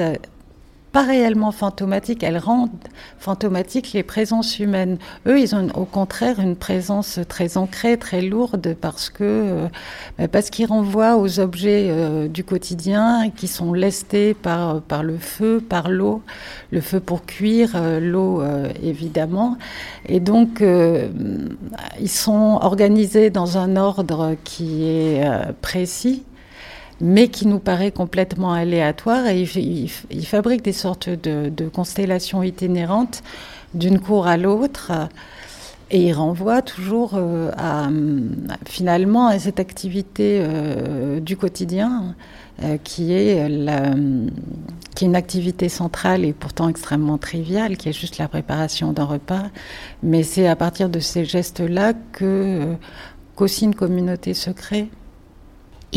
pas 0.95 1.03
réellement 1.03 1.51
fantomatiques, 1.51 2.23
elles 2.23 2.37
rendent 2.37 2.69
fantomatiques 3.19 3.91
les 3.91 4.01
présences 4.01 4.59
humaines. 4.59 4.97
Eux, 5.27 5.41
ils 5.41 5.53
ont 5.53 5.67
au 5.75 5.83
contraire 5.83 6.39
une 6.39 6.55
présence 6.55 7.19
très 7.27 7.57
ancrée, 7.57 7.97
très 7.97 8.21
lourde, 8.21 8.77
parce 8.79 9.09
que 9.09 9.23
euh, 9.23 9.67
bah, 10.17 10.29
parce 10.29 10.49
qu'ils 10.49 10.67
renvoient 10.67 11.17
aux 11.17 11.41
objets 11.41 11.87
euh, 11.89 12.29
du 12.29 12.45
quotidien 12.45 13.29
qui 13.35 13.49
sont 13.49 13.73
lestés 13.73 14.33
par 14.33 14.79
par 14.83 15.03
le 15.03 15.17
feu, 15.17 15.59
par 15.59 15.89
l'eau, 15.89 16.21
le 16.71 16.79
feu 16.79 17.01
pour 17.01 17.25
cuire, 17.25 17.71
euh, 17.75 17.99
l'eau 17.99 18.41
évidemment, 18.81 19.57
et 20.07 20.21
donc 20.21 20.63
ils 21.99 22.09
sont 22.09 22.59
organisés 22.61 23.29
dans 23.31 23.57
un 23.57 23.75
ordre 23.75 24.35
qui 24.45 24.85
est 24.85 25.25
précis 25.61 26.23
mais 27.01 27.27
qui 27.27 27.47
nous 27.47 27.59
paraît 27.59 27.91
complètement 27.91 28.53
aléatoire. 28.53 29.27
Et 29.27 29.41
il, 29.41 30.25
fabrique 30.25 30.63
des 30.63 30.73
sortes 30.73 31.09
de, 31.09 31.69
constellations 31.69 32.43
itinérantes 32.43 33.23
d'une 33.73 33.99
cour 33.99 34.27
à 34.27 34.37
l'autre. 34.37 34.91
Et 35.91 36.07
il 36.07 36.13
renvoie 36.13 36.63
toujours 36.63 37.11
euh, 37.13 37.51
à, 37.57 37.89
finalement 38.65 39.27
à 39.27 39.37
cette 39.37 39.59
activité 39.59 40.39
euh, 40.41 41.19
du 41.19 41.37
quotidien 41.37 42.15
euh, 42.63 42.77
qui, 42.83 43.13
est 43.13 43.45
une 43.45 45.15
activité 45.15 45.69
centrale 45.69 46.25
et 46.25 46.33
pourtant 46.33 46.69
extrêmement 46.69 47.19
triviale, 47.19 47.77
qui 47.77 47.89
est 47.89 47.93
juste 47.93 48.17
la 48.17 48.27
préparation 48.27 48.93
d'un 48.93 49.03
repas. 49.03 49.43
Mais 50.01 50.23
c'est 50.23 50.47
à 50.47 50.55
partir 50.55 50.89
de 50.89 50.99
ces 50.99 51.23
gestes-là 51.23 51.93
que 52.13 52.73
qu'aussi 53.35 53.65
une 53.65 53.75
communauté 53.75 54.33
se 54.33 54.49
crée. 54.49 54.89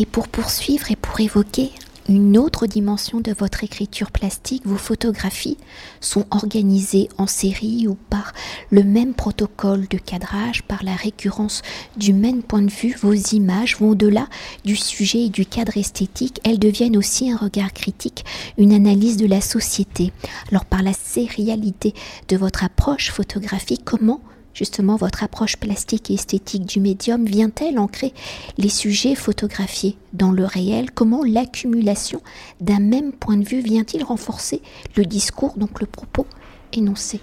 Et 0.01 0.07
pour 0.07 0.29
poursuivre 0.29 0.93
et 0.93 0.97
pour 0.97 1.19
évoquer 1.19 1.73
une 2.09 2.39
autre 2.39 2.69
dimension 2.69 3.21
de 3.21 3.35
votre 3.37 3.65
écriture 3.65 4.13
plastique, 4.13 4.65
vos 4.65 4.77
photographies 4.77 5.59
sont 6.01 6.25
organisées 6.31 7.09
en 7.19 7.27
série 7.27 7.89
ou 7.89 7.97
par 8.09 8.33
le 8.71 8.85
même 8.85 9.13
protocole 9.13 9.89
de 9.89 9.99
cadrage, 9.99 10.63
par 10.63 10.85
la 10.85 10.95
récurrence 10.95 11.63
du 11.97 12.13
même 12.13 12.45
point 12.45 12.63
de 12.63 12.71
vue. 12.71 12.97
Vos 13.03 13.13
images 13.13 13.77
vont 13.79 13.91
au-delà 13.91 14.29
du 14.65 14.77
sujet 14.77 15.25
et 15.25 15.29
du 15.31 15.45
cadre 15.45 15.77
esthétique. 15.77 16.41
Elles 16.45 16.61
deviennent 16.61 16.97
aussi 16.97 17.33
un 17.33 17.37
regard 17.37 17.73
critique, 17.73 18.25
une 18.57 18.73
analyse 18.73 19.17
de 19.17 19.27
la 19.27 19.41
société. 19.41 20.13
Alors 20.53 20.65
par 20.65 20.85
la 20.85 20.93
sérialité 20.93 21.93
de 22.29 22.37
votre 22.37 22.63
approche 22.63 23.11
photographique, 23.11 23.83
comment 23.85 24.21
Justement, 24.55 24.97
votre 24.97 25.23
approche 25.23 25.57
plastique 25.57 26.11
et 26.11 26.15
esthétique 26.15 26.67
du 26.67 26.81
médium 26.81 27.25
vient-elle 27.25 27.79
ancrer 27.79 28.13
les 28.57 28.69
sujets 28.69 29.15
photographiés 29.15 29.97
dans 30.13 30.33
le 30.33 30.45
réel? 30.45 30.91
Comment 30.91 31.23
l'accumulation 31.25 32.21
d'un 32.61 32.81
même 32.81 33.13
point 33.13 33.37
de 33.37 33.45
vue 33.45 33.61
vient-il 33.61 34.03
renforcer 34.03 34.63
le 34.97 35.05
discours, 35.05 35.55
donc 35.57 35.81
le 35.81 35.87
propos 35.87 36.27
énoncé? 36.73 37.21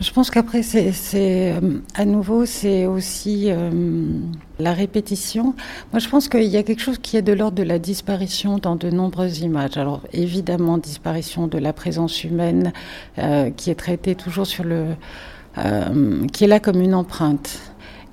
Je 0.00 0.10
pense 0.12 0.30
qu'après, 0.30 0.62
c'est, 0.62 0.92
euh, 1.14 1.60
à 1.94 2.06
nouveau, 2.06 2.46
c'est 2.46 2.86
aussi 2.86 3.50
euh, 3.50 3.70
la 4.58 4.72
répétition. 4.72 5.54
Moi, 5.92 5.98
je 5.98 6.08
pense 6.08 6.30
qu'il 6.30 6.44
y 6.44 6.56
a 6.56 6.62
quelque 6.62 6.80
chose 6.80 6.96
qui 6.96 7.18
est 7.18 7.22
de 7.22 7.34
l'ordre 7.34 7.58
de 7.58 7.62
la 7.62 7.78
disparition 7.78 8.56
dans 8.56 8.76
de 8.76 8.88
nombreuses 8.88 9.40
images. 9.40 9.76
Alors, 9.76 10.00
évidemment, 10.14 10.78
disparition 10.78 11.48
de 11.48 11.58
la 11.58 11.74
présence 11.74 12.24
humaine, 12.24 12.72
euh, 13.18 13.50
qui 13.50 13.68
est 13.68 13.74
traitée 13.74 14.14
toujours 14.14 14.46
sur 14.46 14.64
le, 14.64 14.86
euh, 15.58 16.26
qui 16.28 16.44
est 16.44 16.46
là 16.46 16.60
comme 16.60 16.80
une 16.80 16.94
empreinte 16.94 17.58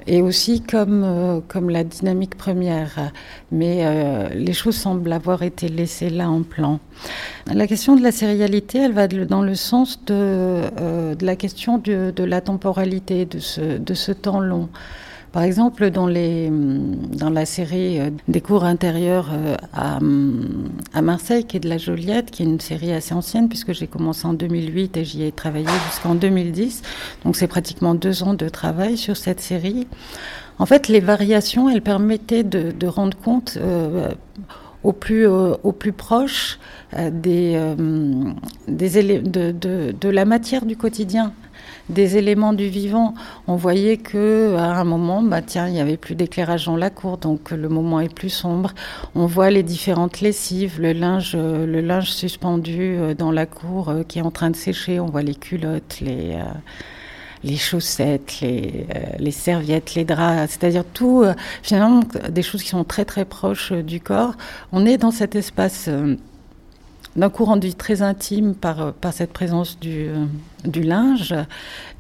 et 0.08 0.22
aussi 0.22 0.62
comme, 0.62 1.04
euh, 1.04 1.40
comme 1.48 1.70
la 1.70 1.84
dynamique 1.84 2.36
première. 2.36 3.12
Mais 3.52 3.82
euh, 3.82 4.30
les 4.30 4.54
choses 4.54 4.76
semblent 4.76 5.12
avoir 5.12 5.44
été 5.44 5.68
laissées 5.68 6.10
là 6.10 6.30
en 6.30 6.44
plan. 6.44 6.80
La 7.54 7.68
question 7.68 7.96
de 7.96 8.02
la 8.02 8.12
sérialité, 8.12 8.80
elle 8.80 8.94
va 8.94 9.08
dans 9.08 9.42
le 9.42 9.56
sens 9.56 10.04
de, 10.06 10.62
la 11.22 11.36
question 11.36 11.78
de, 11.78 12.12
de, 12.16 12.24
la 12.24 12.42
temporalité, 12.42 13.26
de 13.26 13.40
ce, 13.40 13.78
de 13.78 13.94
ce 13.94 14.12
temps 14.12 14.40
long. 14.40 14.70
Par 15.38 15.44
exemple, 15.44 15.92
dans, 15.92 16.08
dans 16.08 17.30
la 17.30 17.46
série 17.46 18.00
euh, 18.00 18.10
des 18.28 18.42
cours 18.42 18.64
intérieurs 18.64 19.30
euh, 19.32 19.56
à, 19.72 20.00
à, 20.96 21.02
Marseille, 21.04 21.46
qui 21.46 21.58
est 21.58 21.60
de 21.60 21.70
la 21.70 21.78
Joliette, 21.78 22.32
qui 22.32 22.42
est 22.42 22.48
une 22.48 22.60
série 22.60 22.92
assez 22.92 23.14
ancienne, 23.14 23.48
puisque 23.48 23.72
j'ai 23.72 23.86
commencé 23.86 24.26
en 24.26 24.34
2008 24.34 24.98
et 24.98 25.06
j'y 25.06 25.26
ai 25.26 25.32
travaillé 25.32 25.68
jusqu'en 25.92 26.16
2010. 26.16 26.82
Donc 27.24 27.36
c'est 27.36 27.46
pratiquement 27.46 27.94
deux 27.94 28.24
ans 28.24 28.34
de 28.34 28.50
travail 28.50 28.98
sur 28.98 29.16
cette 29.16 29.40
série. 29.40 29.86
En 30.58 30.66
fait, 30.66 30.88
les 30.88 31.02
variations, 31.02 31.70
elles 31.70 31.84
permettaient 31.84 32.44
de, 32.44 32.88
rendre 32.88 33.16
compte 33.16 33.60
euh, 33.62 34.10
au, 34.84 34.92
plus, 34.92 35.28
proche 35.94 36.58
de 36.94 37.70
la 40.10 40.26
matière 40.26 40.66
du 40.66 40.76
quotidien 40.76 41.32
des 41.90 42.18
éléments 42.18 42.54
du 42.54 42.68
vivant. 42.68 43.14
On 43.48 43.56
voyait 43.56 43.98
que 43.98 44.56
à 44.58 44.80
un 44.80 44.84
moment, 44.84 45.22
bah 45.22 45.42
tiens, 45.42 45.68
il 45.68 45.74
n'y 45.74 45.80
avait 45.80 45.98
plus 45.98 46.16
d'éclairage 46.16 46.66
dans 46.66 46.76
la 46.76 46.90
cour, 46.90 47.18
donc 47.18 47.52
le 47.52 47.70
moment 47.70 48.00
est 48.00 48.14
plus 48.14 48.30
sombre. 48.30 48.74
On 49.16 49.26
voit 49.26 49.50
les 49.50 49.64
différentes 49.64 50.22
lessives, 50.22 50.80
le 50.82 50.94
linge, 50.94 51.36
le 51.36 51.82
linge 51.82 52.12
suspendu 52.12 52.98
euh, 52.98 53.14
dans 53.14 53.32
la 53.32 53.46
cour 53.46 53.90
euh, 53.90 54.04
qui 54.04 54.20
est 54.20 54.22
en 54.22 54.32
train 54.32 54.50
de 54.50 54.56
sécher. 54.56 55.00
On 55.00 55.08
voit 55.08 55.24
les 55.24 55.36
culottes, 55.36 56.00
les 56.02 56.34
euh, 56.34 56.44
les 57.44 57.56
chaussettes, 57.56 58.42
les, 58.42 58.88
les, 59.20 59.32
serviettes, 59.32 59.94
les 59.94 60.06
draps, 60.06 60.50
c'est-à-dire 60.50 60.84
tout, 60.84 61.24
finalement, 61.62 62.00
des 62.30 62.42
choses 62.42 62.64
qui 62.64 62.70
sont 62.70 62.84
très 62.84 63.06
très 63.06 63.26
proches 63.26 63.72
du 63.72 64.02
corps. 64.02 64.34
On 64.72 64.88
est 64.88 64.98
dans 64.98 65.12
cet 65.12 65.36
espace 65.36 65.88
d'un 67.18 67.30
coup 67.30 67.46
rendu 67.46 67.74
très 67.74 68.02
intime 68.02 68.54
par, 68.54 68.94
par 68.94 69.12
cette 69.12 69.34
présence 69.34 69.80
du, 69.80 70.10
du 70.64 70.84
linge. 70.84 71.34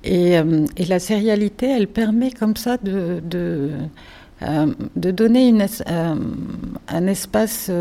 Et, 0.03 0.37
euh, 0.37 0.65
et, 0.77 0.85
la 0.85 0.99
sérialité, 0.99 1.67
elle 1.67 1.87
permet 1.87 2.31
comme 2.31 2.55
ça 2.55 2.77
de, 2.77 3.19
de, 3.25 3.71
euh, 4.43 4.67
de 4.95 5.11
donner 5.11 5.47
une, 5.47 5.65
euh, 5.87 6.15
un 6.87 7.07
espace, 7.07 7.71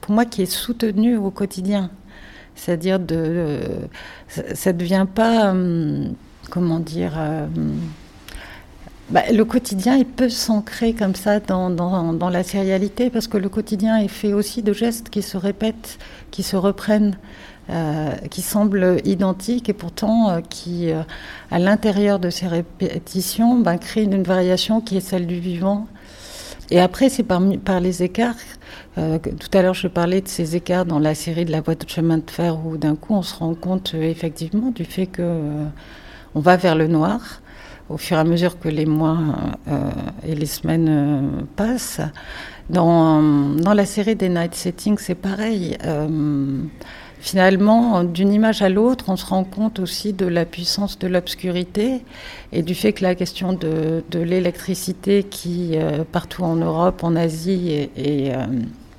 pour 0.00 0.14
moi, 0.14 0.24
qui 0.24 0.42
est 0.42 0.46
soutenu 0.46 1.16
au 1.16 1.30
quotidien. 1.30 1.90
C'est-à-dire, 2.54 3.00
de, 3.00 3.58
ça 4.28 4.72
ne 4.72 4.78
devient 4.78 5.06
pas, 5.12 5.52
comment 6.50 6.78
dire, 6.78 7.18
bah, 9.10 9.22
le 9.30 9.44
quotidien, 9.44 10.02
peut 10.02 10.30
s'ancrer 10.30 10.94
comme 10.94 11.14
ça 11.14 11.38
dans, 11.38 12.30
la 12.30 12.42
sérialité 12.42 13.10
parce 13.10 13.26
que 13.26 13.36
le 13.36 13.50
quotidien 13.50 13.98
est 13.98 14.08
fait 14.08 14.32
aussi 14.32 14.62
de 14.62 14.72
gestes 14.72 15.10
qui 15.10 15.20
se 15.20 15.36
répètent, 15.36 15.98
qui 16.30 16.42
se 16.42 16.56
reprennent, 16.56 17.18
euh, 17.68 18.12
qui 18.30 18.40
semblent 18.40 19.00
identiques 19.04 19.68
et 19.68 19.74
pourtant 19.74 20.30
euh, 20.30 20.40
qui, 20.40 20.90
euh, 20.90 21.02
à 21.50 21.58
l'intérieur 21.58 22.18
de 22.18 22.30
ces 22.30 22.46
répétitions, 22.46 23.58
bah, 23.58 23.76
créent 23.76 24.04
une, 24.04 24.22
variation 24.22 24.80
qui 24.80 24.96
est 24.96 25.00
celle 25.00 25.26
du 25.26 25.38
vivant. 25.38 25.86
Et 26.70 26.80
après, 26.80 27.10
c'est 27.10 27.24
par, 27.24 27.42
par 27.62 27.80
les 27.80 28.02
écarts. 28.02 28.36
tout 28.96 29.58
à 29.58 29.60
l'heure, 29.60 29.74
je 29.74 29.88
parlais 29.88 30.22
de 30.22 30.28
ces 30.28 30.56
écarts 30.56 30.86
dans 30.86 30.98
la 30.98 31.14
série 31.14 31.44
de 31.44 31.52
la 31.52 31.60
voie 31.60 31.74
de 31.74 31.86
chemin 31.86 32.18
de 32.18 32.30
fer 32.30 32.58
où 32.64 32.78
d'un 32.78 32.96
coup, 32.96 33.14
on 33.14 33.22
se 33.22 33.34
rend 33.34 33.54
compte 33.54 33.92
effectivement 33.92 34.70
du 34.70 34.86
fait 34.86 35.06
que 35.06 35.40
on 36.34 36.40
va 36.40 36.56
vers 36.56 36.74
le 36.74 36.88
noir 36.88 37.42
au 37.94 37.96
fur 37.96 38.16
et 38.16 38.20
à 38.20 38.24
mesure 38.24 38.58
que 38.58 38.68
les 38.68 38.86
mois 38.86 39.18
euh, 39.68 39.90
et 40.26 40.34
les 40.34 40.46
semaines 40.46 40.88
euh, 40.90 41.42
passent. 41.54 42.00
Dans, 42.68 43.20
la 43.62 43.86
série 43.86 44.16
des 44.16 44.28
Night 44.28 44.54
Settings, 44.54 44.98
c'est 44.98 45.14
pareil. 45.14 45.76
Euh, 45.84 46.58
finalement, 47.20 48.02
d'une 48.02 48.32
image 48.32 48.62
à 48.62 48.68
l'autre, 48.68 49.04
on 49.08 49.16
se 49.16 49.26
rend 49.26 49.44
compte 49.44 49.78
aussi 49.78 50.12
de 50.12 50.26
la 50.26 50.44
puissance 50.44 50.98
de 50.98 51.06
l'obscurité 51.06 52.02
et 52.52 52.62
du 52.62 52.74
fait 52.74 52.92
que 52.94 53.04
la 53.04 53.14
question 53.14 53.52
de, 53.52 54.02
l'électricité 54.12 55.22
qui, 55.22 55.76
partout 56.10 56.42
en 56.42 56.56
Europe, 56.56 57.04
en 57.04 57.14
Asie 57.16 57.88
et 57.96 58.32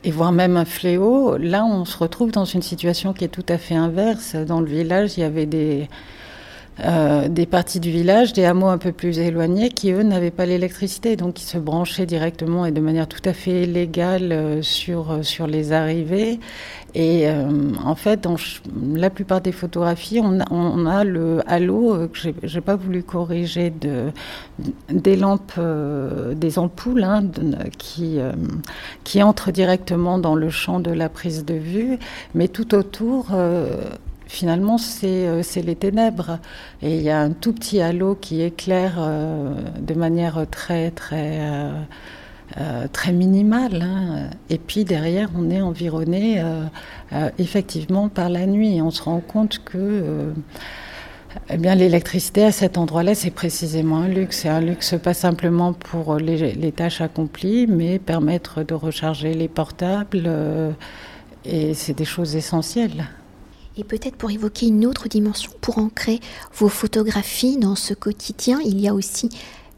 et 0.07 0.11
voire 0.11 0.31
même 0.31 0.55
un 0.55 0.65
fléau, 0.65 1.35
là 1.37 1.65
on 1.65 1.83
se 1.83 1.97
retrouve 1.97 2.31
dans 2.31 2.45
une 2.45 2.61
situation 2.61 3.11
qui 3.11 3.23
est 3.23 3.29
tout 3.29 3.45
à 3.49 3.57
fait 3.57 3.73
inverse. 3.73 4.35
Dans 4.35 4.59
le 4.59 4.67
village, 4.67 5.17
il 5.17 5.21
y 5.21 5.23
avait 5.23 5.47
des, 5.47 5.89
euh, 6.83 7.29
des 7.29 7.45
parties 7.45 7.79
du 7.79 7.89
village, 7.89 8.33
des 8.33 8.43
hameaux 8.43 8.67
un 8.67 8.77
peu 8.77 8.91
plus 8.91 9.19
éloignés, 9.19 9.69
qui 9.69 9.91
eux 9.91 10.03
n'avaient 10.03 10.31
pas 10.31 10.45
l'électricité, 10.45 11.15
donc 11.15 11.35
qui 11.35 11.45
se 11.45 11.57
branchaient 11.57 12.05
directement 12.05 12.65
et 12.65 12.71
de 12.71 12.81
manière 12.81 13.07
tout 13.07 13.21
à 13.23 13.31
fait 13.31 13.65
légale 13.65 14.31
euh, 14.33 14.61
sur, 14.61 15.11
euh, 15.11 15.23
sur 15.23 15.47
les 15.47 15.71
arrivées. 15.71 16.39
Et 16.97 17.27
en 17.83 17.95
fait, 17.95 18.21
dans 18.21 18.37
la 18.93 19.09
plupart 19.09 19.41
des 19.41 19.51
photographies, 19.51 20.21
on 20.23 20.39
a, 20.39 20.45
on 20.49 20.85
a 20.85 21.03
le 21.03 21.41
halo 21.45 22.07
que 22.07 22.29
j'ai 22.41 22.61
pas 22.61 22.77
voulu 22.77 23.03
corriger 23.03 23.69
de, 23.69 24.13
des 24.89 25.17
lampes, 25.17 25.59
des 26.35 26.57
ampoules 26.57 27.03
hein, 27.03 27.25
qui, 27.77 28.19
qui 29.03 29.21
entrent 29.21 29.51
directement 29.51 30.19
dans 30.19 30.35
le 30.35 30.49
champ 30.49 30.79
de 30.79 30.91
la 30.91 31.09
prise 31.09 31.43
de 31.43 31.55
vue, 31.55 31.99
mais 32.33 32.47
tout 32.47 32.73
autour 32.73 33.25
finalement, 34.27 34.77
euh, 35.03 35.41
c'est 35.43 35.61
les 35.61 35.75
ténèbres. 35.75 36.39
Et 36.81 36.97
il 36.97 37.01
y 37.01 37.09
a 37.09 37.19
un 37.19 37.31
tout 37.31 37.53
petit 37.53 37.81
halo 37.81 38.15
qui 38.15 38.41
éclaire 38.41 38.95
euh, 38.99 39.53
de 39.79 39.93
manière 39.93 40.45
très, 40.49 40.91
très, 40.91 41.39
très 42.93 43.11
minimal. 43.11 43.81
Hein. 43.81 44.29
Et 44.49 44.57
puis 44.57 44.85
derrière, 44.85 45.29
on 45.37 45.49
est 45.49 45.61
environné 45.61 46.43
effectivement 47.39 48.09
par 48.09 48.29
la 48.29 48.45
nuit. 48.45 48.77
Et 48.77 48.81
on 48.81 48.91
se 48.91 49.03
rend 49.03 49.19
compte 49.19 49.61
que 49.63 50.33
eh 51.49 51.57
bien, 51.57 51.75
l'électricité 51.75 52.43
à 52.43 52.51
cet 52.51 52.77
endroit-là, 52.77 53.13
c'est 53.13 53.31
précisément 53.31 53.97
un 53.97 54.07
luxe. 54.07 54.39
C'est 54.41 54.49
un 54.49 54.61
luxe 54.61 54.95
pas 55.01 55.13
simplement 55.13 55.73
pour 55.73 56.15
les, 56.15 56.71
tâches 56.71 57.01
accomplies, 57.01 57.67
mais 57.67 57.99
permettre 57.99 58.63
de 58.63 58.73
recharger 58.73 59.33
les 59.33 59.47
portables. 59.47 60.23
Euh, 60.25 60.71
et 61.45 61.73
c'est 61.73 61.93
des 61.93 62.05
choses 62.05 62.35
essentielles. 62.35 63.05
Et 63.77 63.83
peut-être 63.83 64.15
pour 64.15 64.31
évoquer 64.31 64.67
une 64.67 64.85
autre 64.85 65.07
dimension, 65.09 65.51
pour 65.61 65.77
ancrer 65.77 66.19
vos 66.53 66.69
photographies 66.69 67.57
dans 67.57 67.75
ce 67.75 67.93
quotidien, 67.93 68.59
il 68.63 68.79
y 68.79 68.87
a 68.87 68.93
aussi 68.93 69.29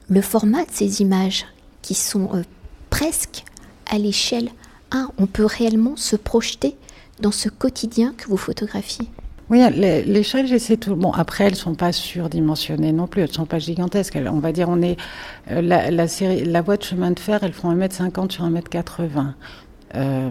le 0.09 0.21
format 0.21 0.63
de 0.65 0.71
ces 0.71 1.01
images 1.01 1.45
qui 1.81 1.93
sont 1.93 2.29
euh, 2.33 2.43
presque 2.89 3.43
à 3.89 3.97
l'échelle 3.97 4.49
1. 4.91 5.09
On 5.17 5.25
peut 5.25 5.45
réellement 5.45 5.95
se 5.95 6.15
projeter 6.15 6.75
dans 7.21 7.31
ce 7.31 7.49
quotidien 7.49 8.13
que 8.15 8.27
vous 8.27 8.37
photographiez. 8.37 9.07
Oui, 9.49 9.61
l'échelle, 9.71 10.45
j'essaie 10.45 10.75
tout. 10.75 10.95
Bon, 10.95 11.11
après, 11.11 11.45
elles 11.45 11.55
sont 11.55 11.73
pas 11.73 11.93
surdimensionnées 11.93 12.91
non 12.91 13.07
plus. 13.07 13.21
Elles 13.21 13.31
sont 13.31 13.45
pas 13.45 13.59
gigantesques. 13.59 14.17
On 14.29 14.39
va 14.39 14.51
dire, 14.51 14.67
on 14.67 14.81
est 14.81 14.97
euh, 15.51 15.61
la, 15.61 16.07
série, 16.09 16.43
la 16.43 16.61
voie 16.61 16.75
de 16.75 16.83
chemin 16.83 17.11
de 17.11 17.19
fer, 17.19 17.39
elles 17.41 17.53
font 17.53 17.73
1m50 17.73 18.31
sur 18.31 18.43
1m80. 18.43 19.33
Euh, 19.95 20.29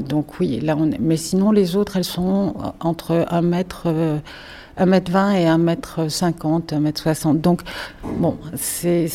donc 0.00 0.38
oui, 0.38 0.60
là 0.60 0.76
on 0.78 0.90
est... 0.90 0.98
mais 1.00 1.16
sinon 1.16 1.50
les 1.50 1.76
autres 1.76 1.96
elles 1.96 2.04
sont 2.04 2.54
entre 2.80 3.26
1 3.28 3.42
mètre, 3.42 3.92
1 4.76 4.86
mètre 4.86 5.10
20 5.10 5.32
et 5.32 5.46
1 5.46 5.58
mètre 5.58 6.08
50, 6.08 6.72
1 6.72 6.80
mètre 6.80 7.00
60. 7.00 7.40
Donc 7.40 7.62
bon, 8.18 8.36
c'est 8.54 9.08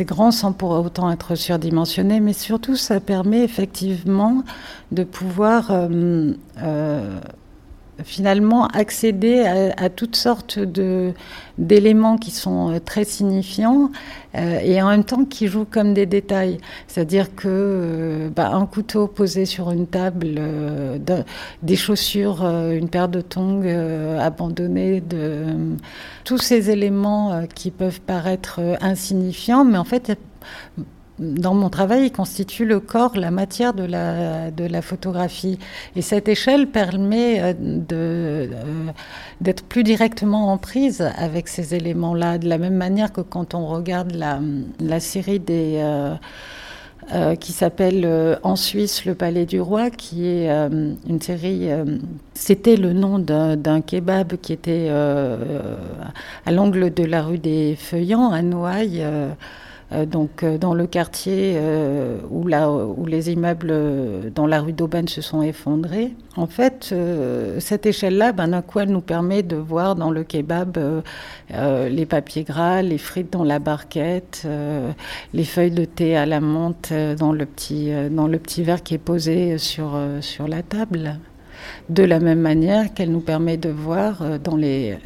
grand 0.00 0.30
sans 0.30 0.52
pour 0.52 0.70
autant 0.70 1.10
être 1.10 1.34
surdimensionné, 1.34 2.20
mais 2.20 2.32
surtout 2.32 2.76
ça 2.76 3.00
permet 3.00 3.42
effectivement 3.44 4.42
de 4.90 5.04
pouvoir 5.04 5.70
euh, 5.70 6.32
finalement 8.04 8.66
accéder 8.68 9.40
à, 9.76 9.88
toutes 9.88 10.16
sortes 10.16 10.58
d'éléments 11.58 12.16
qui 12.16 12.30
sont 12.30 12.70
euh, 12.70 12.78
très 12.78 13.04
signifiants 13.04 13.90
euh, 14.34 14.58
et 14.60 14.80
en 14.80 14.88
même 14.88 15.04
temps 15.04 15.24
qui 15.24 15.46
jouent 15.46 15.66
comme 15.70 15.94
des 15.94 16.06
détails. 16.06 16.58
C'est-à-dire 16.86 17.34
que 17.34 17.48
euh, 17.48 18.28
bah, 18.34 18.50
un 18.52 18.66
couteau 18.66 19.06
posé 19.06 19.44
sur 19.44 19.70
une 19.70 19.86
table, 19.86 20.40
des 21.62 21.76
chaussures, 21.76 22.44
une 22.44 22.88
paire 22.88 23.08
de 23.08 23.20
tongs 23.20 23.66
abandonnées, 24.18 25.02
tous 26.24 26.38
ces 26.38 26.70
éléments 26.70 27.44
qui 27.54 27.70
peuvent 27.70 28.00
paraître 28.00 28.60
insignifiants, 28.80 29.64
mais 29.64 29.78
en 29.78 29.84
fait 29.84 30.16
dans 31.20 31.52
mon 31.52 31.68
travail, 31.68 32.06
il 32.06 32.12
constitue 32.12 32.64
le 32.64 32.80
corps, 32.80 33.14
la 33.14 33.30
matière 33.30 33.74
de 33.74 33.84
la, 33.84 34.50
de 34.50 34.64
la 34.64 34.80
photographie. 34.80 35.58
Et 35.94 36.02
cette 36.02 36.28
échelle 36.28 36.66
permet 36.66 37.40
euh, 37.42 37.52
euh, 37.92 38.46
d'être 39.42 39.62
plus 39.64 39.84
directement 39.84 40.50
en 40.50 40.56
prise 40.56 41.06
avec 41.16 41.48
ces 41.48 41.74
éléments-là, 41.74 42.38
de 42.38 42.48
la 42.48 42.56
même 42.56 42.74
manière 42.74 43.12
que 43.12 43.20
quand 43.20 43.54
on 43.54 43.66
regarde 43.66 44.12
la, 44.12 44.40
la 44.80 45.00
série. 45.00 45.42
Euh, 45.48 47.34
qui 47.40 47.52
s'appelle 47.52 48.06
En 48.44 48.54
Suisse 48.54 49.04
le 49.04 49.16
Palais 49.16 49.44
du 49.44 49.60
Roi, 49.60 49.90
qui 49.90 50.26
est 50.26 50.48
une 50.48 51.20
série. 51.20 51.68
C'était 52.34 52.76
le 52.76 52.92
nom 52.92 53.18
d'un 53.18 53.80
kebab 53.80 54.36
qui 54.36 54.52
était 54.52 54.90
à 54.90 56.52
l'angle 56.52 56.94
de 56.94 57.02
la 57.02 57.22
rue 57.22 57.38
des 57.38 57.74
Feuillants, 57.74 58.30
à 58.30 58.42
Noailles. 58.42 59.04
Euh, 59.92 60.06
donc 60.06 60.42
euh, 60.42 60.56
dans 60.56 60.74
le 60.74 60.86
quartier 60.86 61.54
euh, 61.56 62.18
où, 62.30 62.46
les 63.06 63.30
immeubles 63.30 63.74
dans 64.34 64.46
la 64.46 64.60
rue 64.60 64.72
d'Aubaine 64.72 65.08
se 65.08 65.20
sont 65.20 65.42
effondrés. 65.42 66.14
En 66.36 66.46
fait, 66.46 66.94
cette 67.58 67.86
échelle-là, 67.86 68.32
ben, 68.32 68.48
d'un 68.48 68.62
coup, 68.62 68.78
elle 68.80 68.90
nous 68.90 69.00
permet 69.00 69.42
de 69.42 69.56
voir 69.56 69.96
dans 69.96 70.10
le 70.10 70.22
kebab 70.22 70.78
les 71.50 72.06
papiers 72.06 72.44
gras, 72.44 72.82
les 72.82 72.98
frites 72.98 73.32
dans 73.32 73.44
la 73.44 73.58
barquette, 73.58 74.46
les 75.34 75.44
feuilles 75.44 75.72
de 75.72 75.84
thé 75.84 76.16
à 76.16 76.26
la 76.26 76.40
menthe 76.40 76.92
dans 77.18 77.32
le 77.32 77.46
petit, 77.46 77.90
dans 78.10 78.28
le 78.28 78.38
petit 78.38 78.62
verre 78.62 78.82
qui 78.82 78.94
est 78.94 78.98
posé 78.98 79.58
sur, 79.58 79.98
sur 80.20 80.46
la 80.46 80.62
table 80.62 81.18
de 81.88 82.04
la 82.04 82.20
même 82.20 82.40
manière 82.40 82.94
qu'elle 82.94 83.10
nous 83.10 83.20
permet 83.20 83.56
de 83.56 83.70
voir 83.70 84.38
dans 84.38 84.56
les 84.56 84.98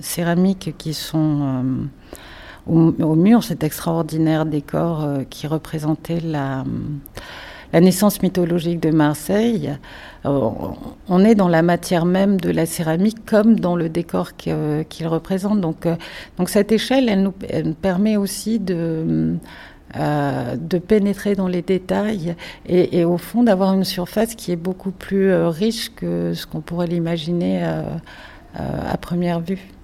céramiques 0.00 0.74
qui 0.78 0.94
sont 0.94 1.88
au, 2.66 3.14
mur 3.14 3.42
cet 3.42 3.64
extraordinaire 3.64 4.46
décor 4.46 5.04
euh, 5.04 5.22
qui 5.28 5.46
représentait 5.46 6.20
la, 6.20 6.64
naissance 7.72 8.22
mythologique 8.22 8.80
de 8.80 8.90
Marseille. 8.90 9.76
Euh, 10.24 10.50
on 11.08 11.24
est 11.24 11.34
dans 11.34 11.48
la 11.48 11.60
matière 11.62 12.06
même 12.06 12.40
de 12.40 12.50
la 12.50 12.64
céramique 12.64 13.26
comme 13.26 13.60
dans 13.60 13.76
le 13.76 13.90
décor 13.90 14.30
euh, 14.46 14.82
qu'il 14.84 15.06
représente. 15.06 15.60
Donc, 15.60 15.86
donc 16.38 16.48
cette 16.48 16.72
échelle, 16.72 17.08
elle 17.08 17.22
nous, 17.22 17.74
permet 17.74 18.16
aussi 18.16 18.58
de 18.58 19.38
pénétrer 20.88 21.34
dans 21.34 21.48
les 21.48 21.62
détails 21.62 22.34
et, 22.66 23.04
au 23.04 23.18
fond 23.18 23.42
d'avoir 23.42 23.74
une 23.74 23.84
surface 23.84 24.34
qui 24.34 24.52
est 24.52 24.56
beaucoup 24.56 24.90
plus 24.90 25.34
riche 25.34 25.94
que 25.94 26.32
ce 26.32 26.46
qu'on 26.46 26.60
pourrait 26.60 26.86
l'imaginer 26.86 27.62
à 28.54 28.96
première 28.96 29.40
vue. 29.40 29.75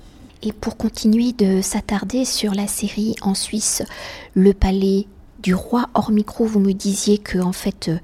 Et 0.45 0.53
pour 0.53 0.77
continuer 0.77 1.33
de 1.33 1.61
s'attarder 1.61 2.25
sur 2.25 2.53
la 2.53 2.67
série 2.67 3.15
en 3.23 3.35
Suisse, 3.35 3.83
Le 4.35 4.53
Palais 4.53 5.07
du 5.41 5.55
Roi, 5.55 5.89
hors 5.95 6.11
micro, 6.11 6.47
vous 6.47 6.59
me 6.59 6.73
disiez 6.73 7.19
que 7.19 7.39
en 7.39 7.53
fait, 7.53 7.89
euh, 7.89 7.99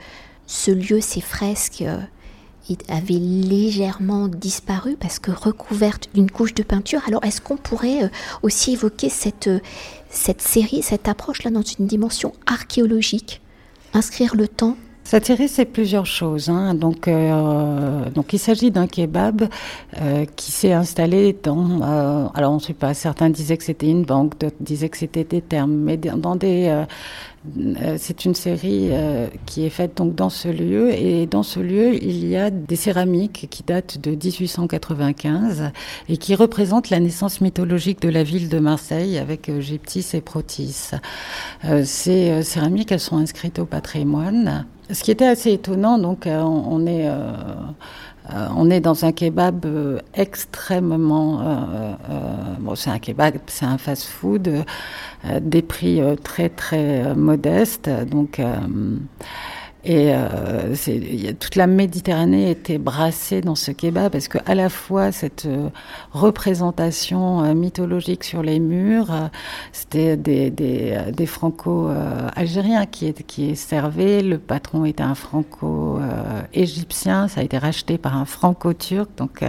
ce 0.46 0.70
lieu, 0.70 1.00
ces 1.00 1.20
fresques, 1.20 1.82
euh, 1.82 2.00
avaient 2.88 3.14
légèrement 3.14 4.28
disparu 4.28 4.96
parce 5.00 5.18
que 5.18 5.30
recouvertes 5.30 6.10
d'une 6.14 6.30
couche 6.30 6.54
de 6.54 6.62
peinture. 6.62 7.00
Alors, 7.08 7.24
est-ce 7.24 7.40
qu'on 7.40 7.56
pourrait 7.56 8.04
euh, 8.04 8.08
aussi 8.42 8.72
évoquer 8.72 9.08
cette, 9.08 9.50
cette 10.08 10.42
série, 10.42 10.82
cette 10.82 11.08
approche-là 11.08 11.50
dans 11.50 11.62
une 11.62 11.86
dimension 11.86 12.32
archéologique? 12.46 13.40
Inscrire 13.94 14.36
le 14.36 14.46
temps 14.46 14.76
ça 15.08 15.20
c'est 15.22 15.64
plusieurs 15.64 16.04
choses. 16.04 16.50
Hein. 16.50 16.74
Donc, 16.74 17.08
euh, 17.08 18.10
donc, 18.10 18.34
il 18.34 18.38
s'agit 18.38 18.70
d'un 18.70 18.86
kebab 18.86 19.48
euh, 20.02 20.26
qui 20.36 20.52
s'est 20.52 20.72
installé 20.72 21.34
dans. 21.42 21.80
Euh, 21.82 22.28
alors, 22.34 22.52
on 22.52 22.56
ne 22.56 22.60
sait 22.60 22.74
pas. 22.74 22.92
Certains 22.92 23.30
disaient 23.30 23.56
que 23.56 23.64
c'était 23.64 23.88
une 23.88 24.04
banque, 24.04 24.38
d'autres 24.38 24.56
disaient 24.60 24.90
que 24.90 24.98
c'était 24.98 25.24
des 25.24 25.40
termes, 25.40 25.72
mais 25.72 25.96
dans 25.96 26.36
des 26.36 26.84
euh, 27.56 27.96
c'est 27.98 28.24
une 28.24 28.34
série 28.34 28.88
euh, 28.90 29.28
qui 29.46 29.64
est 29.64 29.70
faite 29.70 29.96
donc 29.96 30.14
dans 30.14 30.28
ce 30.28 30.48
lieu 30.48 30.90
et 30.90 31.26
dans 31.26 31.44
ce 31.44 31.60
lieu 31.60 31.94
il 31.94 32.26
y 32.26 32.36
a 32.36 32.50
des 32.50 32.76
céramiques 32.76 33.46
qui 33.48 33.62
datent 33.62 33.98
de 33.98 34.10
1895 34.10 35.70
et 36.08 36.16
qui 36.16 36.34
représentent 36.34 36.90
la 36.90 36.98
naissance 36.98 37.40
mythologique 37.40 38.02
de 38.02 38.08
la 38.08 38.24
ville 38.24 38.48
de 38.48 38.58
Marseille 38.58 39.18
avec 39.18 39.48
euh, 39.48 39.60
Gyptis 39.60 40.04
et 40.14 40.20
Protis. 40.20 40.90
Ces 41.84 42.42
céramiques 42.42 42.92
elles 42.92 43.00
sont 43.00 43.18
inscrites 43.18 43.58
au 43.58 43.64
patrimoine. 43.64 44.66
Ce 44.90 45.02
qui 45.02 45.10
était 45.10 45.26
assez 45.26 45.52
étonnant 45.52 45.98
donc 45.98 46.26
on 46.26 46.86
est 46.86 47.08
on 48.54 48.70
est 48.70 48.80
dans 48.80 49.04
un 49.04 49.12
kebab 49.12 49.66
extrêmement. 50.14 51.40
bon, 52.58 52.74
c'est 52.74 52.90
un 52.90 52.98
kebab, 52.98 53.38
c'est 53.46 53.64
un 53.64 53.78
fast-food 53.78 54.64
euh, 55.24 55.40
des 55.40 55.62
prix 55.62 56.00
euh, 56.00 56.14
très 56.14 56.48
très 56.48 57.04
euh, 57.04 57.14
modestes. 57.14 57.90
Donc, 58.08 58.40
et 59.84 60.12
toute 61.38 61.56
la 61.56 61.66
Méditerranée 61.66 62.50
était 62.50 62.78
brassée 62.78 63.40
dans 63.40 63.54
ce 63.54 63.70
kebab 63.70 64.12
parce 64.12 64.28
que 64.28 64.38
à 64.44 64.54
la 64.54 64.68
fois 64.68 65.12
cette 65.12 65.48
représentation 66.12 67.54
mythologique 67.54 68.24
sur 68.24 68.42
les 68.42 68.60
murs, 68.60 69.30
c'était 69.72 70.16
des, 70.16 70.50
des, 70.50 70.98
des 71.12 71.26
franco-algériens 71.26 72.86
qui, 72.86 73.12
qui 73.14 73.56
servaient. 73.56 74.22
Le 74.22 74.38
patron 74.38 74.84
était 74.84 75.04
un 75.04 75.14
franco-égyptien. 75.14 77.28
Ça 77.28 77.40
a 77.40 77.44
été 77.44 77.58
racheté 77.58 77.98
par 77.98 78.16
un 78.16 78.24
franco-turc. 78.24 79.08
Donc 79.16 79.44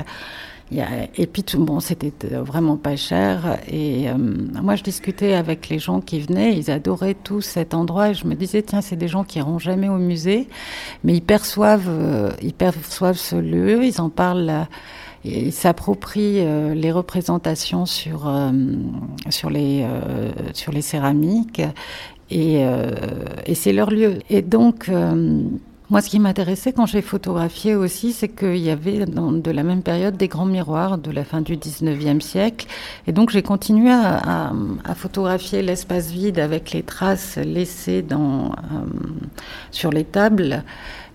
et 0.71 1.25
puis 1.25 1.43
tout 1.43 1.63
bon, 1.63 1.79
c'était 1.79 2.13
vraiment 2.31 2.77
pas 2.77 2.95
cher. 2.95 3.57
Et 3.67 4.09
euh, 4.09 4.15
moi, 4.17 4.75
je 4.75 4.83
discutais 4.83 5.33
avec 5.33 5.67
les 5.69 5.79
gens 5.79 5.99
qui 5.99 6.19
venaient, 6.19 6.55
ils 6.55 6.69
adoraient 6.69 7.15
tout 7.15 7.41
cet 7.41 7.73
endroit. 7.73 8.09
Et 8.09 8.13
je 8.13 8.27
me 8.27 8.35
disais, 8.35 8.61
tiens, 8.61 8.81
c'est 8.81 8.95
des 8.95 9.07
gens 9.07 9.23
qui 9.23 9.39
iront 9.39 9.57
jamais 9.57 9.89
au 9.89 9.97
musée, 9.97 10.47
mais 11.03 11.13
ils 11.15 11.23
perçoivent, 11.23 11.89
euh, 11.89 12.31
ils 12.41 12.53
perçoivent 12.53 13.17
ce 13.17 13.35
lieu, 13.35 13.83
ils 13.83 13.99
en 13.99 14.09
parlent. 14.09 14.67
ils 15.23 15.51
s'approprient 15.51 16.41
euh, 16.41 16.75
les 16.75 16.91
représentations 16.91 17.87
sur, 17.87 18.31
sur, 19.29 19.49
les, 19.49 19.85
sur 20.53 20.71
les 20.71 20.81
céramiques 20.83 21.61
et, 22.29 22.61
et 23.45 23.55
c'est 23.55 23.73
leur 23.73 23.89
lieu. 23.89 24.19
Et 24.29 24.43
donc, 24.43 24.87
Moi, 25.89 26.01
ce 26.01 26.09
qui 26.09 26.19
m'intéressait 26.19 26.71
quand 26.71 26.85
j'ai 26.85 27.01
photographié 27.01 27.73
aussi, 27.73 28.13
c'est 28.13 28.27
qu'il 28.27 28.57
y 28.57 28.69
avait 28.69 29.07
de 29.07 29.51
la 29.51 29.63
même 29.63 29.81
période 29.81 30.15
des 30.17 30.27
grands 30.27 30.45
miroirs 30.45 30.99
de 30.99 31.09
la 31.09 31.23
fin 31.23 31.41
du 31.41 31.57
19e 31.57 32.21
siècle. 32.21 32.67
Et 33.07 33.11
donc, 33.11 33.31
j'ai 33.31 33.41
continué 33.41 33.89
à, 33.91 34.51
photographier 34.93 35.63
l'espace 35.63 36.11
vide 36.11 36.37
avec 36.37 36.73
les 36.73 36.83
traces 36.83 37.37
laissées 37.37 38.03
dans, 38.03 38.51
euh, 38.51 38.85
sur 39.71 39.89
les 39.89 40.03
tables. 40.03 40.63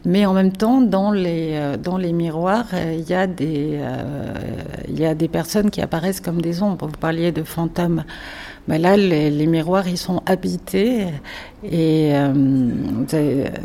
Mais 0.07 0.27
en 0.27 0.33
même 0.33 0.53
temps, 0.53 0.81
dans 0.81 1.13
les, 1.13 1.51
euh, 1.53 1.77
dans 1.77 1.97
les 1.97 2.13
miroirs, 2.13 2.67
euh, 2.73 2.97
il 2.99 3.09
y, 3.09 3.15
a 3.15 3.29
des, 3.29 3.81
il 4.89 4.99
y 4.99 5.07
a 5.07 5.15
des 5.15 5.29
personnes 5.29 5.71
qui 5.71 5.83
apparaissent 5.83 6.21
comme 6.21 6.43
des 6.43 6.63
ombres. 6.63 6.89
Vous 6.89 6.99
parliez 6.99 7.31
de 7.31 7.45
fantômes. 7.45 8.03
Ben 8.67 8.81
là, 8.81 8.97
les, 8.97 9.47
miroirs, 9.47 9.89
ils 9.89 9.99
sont 9.99 10.23
habités 10.25 11.07
et 11.71 12.11
euh, 12.13 12.33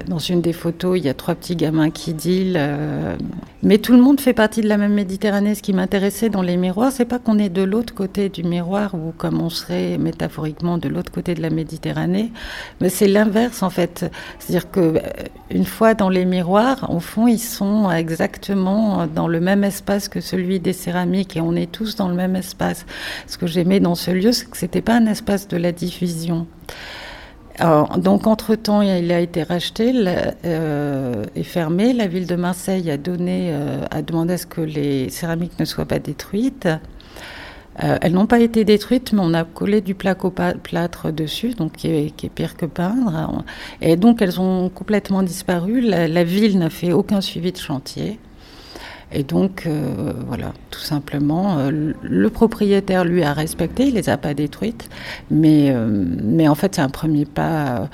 dans 0.07 0.19
une 0.19 0.41
des 0.41 0.53
photos, 0.53 0.97
il 0.97 1.05
y 1.05 1.09
a 1.09 1.13
trois 1.13 1.35
petits 1.35 1.55
gamins 1.55 1.89
qui 1.89 2.13
dealent. 2.13 2.55
Euh, 2.57 3.17
mais 3.61 3.77
tout 3.77 3.91
le 3.91 4.01
monde 4.01 4.21
fait 4.21 4.33
partie 4.33 4.61
de 4.61 4.69
la 4.69 4.77
même 4.77 4.93
Méditerranée. 4.93 5.53
Ce 5.53 5.61
qui 5.61 5.73
m'intéressait 5.73 6.29
dans 6.29 6.41
les 6.41 6.55
miroirs, 6.55 6.93
c'est 6.93 7.05
pas 7.05 7.19
qu'on 7.19 7.37
est 7.39 7.49
de 7.49 7.61
l'autre 7.61 7.93
côté 7.93 8.29
du 8.29 8.43
miroir 8.43 8.95
ou 8.95 9.13
comme 9.17 9.41
on 9.41 9.49
serait 9.49 9.97
métaphoriquement 9.97 10.77
de 10.77 10.87
l'autre 10.87 11.11
côté 11.11 11.33
de 11.33 11.41
la 11.41 11.49
Méditerranée, 11.49 12.31
mais 12.79 12.89
c'est 12.89 13.07
l'inverse 13.07 13.63
en 13.63 13.69
fait. 13.69 14.09
C'est-à-dire 14.39 14.71
que 14.71 14.79
euh, 14.79 14.99
une 15.51 15.65
fois 15.65 15.93
dans 15.93 16.09
les 16.09 16.25
miroirs, 16.25 16.89
au 16.93 17.01
fond, 17.01 17.27
ils 17.27 17.39
sont 17.39 17.91
exactement 17.91 19.07
dans 19.07 19.27
le 19.27 19.41
même 19.41 19.63
espace 19.65 20.07
que 20.07 20.21
celui 20.21 20.59
des 20.59 20.73
céramiques 20.73 21.35
et 21.35 21.41
on 21.41 21.53
est 21.55 21.71
tous 21.71 21.95
dans 21.95 22.07
le 22.07 22.15
même 22.15 22.35
espace. 22.37 22.85
Ce 23.27 23.37
que 23.37 23.47
j'aimais 23.47 23.79
dans 23.81 23.95
ce 23.95 24.11
lieu, 24.11 24.31
c'est 24.31 24.49
que 24.49 24.57
c'était 24.57 24.81
un 24.95 25.05
espace 25.07 25.47
de 25.47 25.57
la 25.57 25.71
diffusion 25.71 26.47
donc, 27.97 28.27
entre-temps, 28.27 28.81
il 28.81 29.11
a 29.11 29.19
été 29.19 29.43
racheté 29.43 29.93
euh, 30.45 31.25
et 31.35 31.43
fermé. 31.43 31.93
La 31.93 32.07
ville 32.07 32.25
de 32.25 32.35
Marseille 32.35 32.89
a, 32.89 32.97
donné, 32.97 33.49
euh, 33.51 33.83
a 33.91 34.01
demandé 34.01 34.33
à 34.33 34.37
ce 34.37 34.45
que 34.45 34.61
les 34.61 35.09
céramiques 35.09 35.59
ne 35.59 35.65
soient 35.65 35.85
pas 35.85 35.99
détruites. 35.99 36.69
Euh, 37.83 37.97
elles 38.01 38.13
n'ont 38.13 38.27
pas 38.27 38.39
été 38.39 38.63
détruites, 38.65 39.13
mais 39.13 39.21
on 39.21 39.33
a 39.33 39.43
collé 39.43 39.81
du 39.81 39.93
placo-plâtre 39.93 41.11
dessus, 41.11 41.53
donc 41.53 41.73
qui 41.73 41.87
est, 41.87 42.29
pire 42.29 42.55
que 42.55 42.65
peindre. 42.65 43.43
Et 43.81 43.95
donc, 43.97 44.21
elles 44.21 44.39
ont 44.39 44.69
complètement 44.69 45.23
disparu. 45.23 45.81
la 45.81 46.23
ville 46.23 46.57
n'a 46.59 46.69
fait 46.69 46.93
aucun 46.93 47.21
suivi 47.21 47.51
de 47.51 47.57
chantier. 47.57 48.19
Et 49.11 49.23
donc, 49.23 49.63
euh, 49.65 50.13
voilà, 50.27 50.53
tout 50.69 50.79
simplement, 50.79 51.57
euh, 51.57 51.93
le 52.01 52.29
propriétaire, 52.29 53.05
lui, 53.05 53.23
a 53.23 53.33
respecté, 53.33 53.87
il 53.87 53.95
les 53.95 54.09
a 54.09 54.17
pas 54.17 54.33
détruites, 54.33 54.89
mais, 55.31 55.71
euh, 55.71 55.87
mais 55.89 56.47
en 56.47 56.55
fait, 56.55 56.75
c'est 56.75 56.81
un 56.81 56.89
premier 56.89 57.25
pas. 57.25 57.89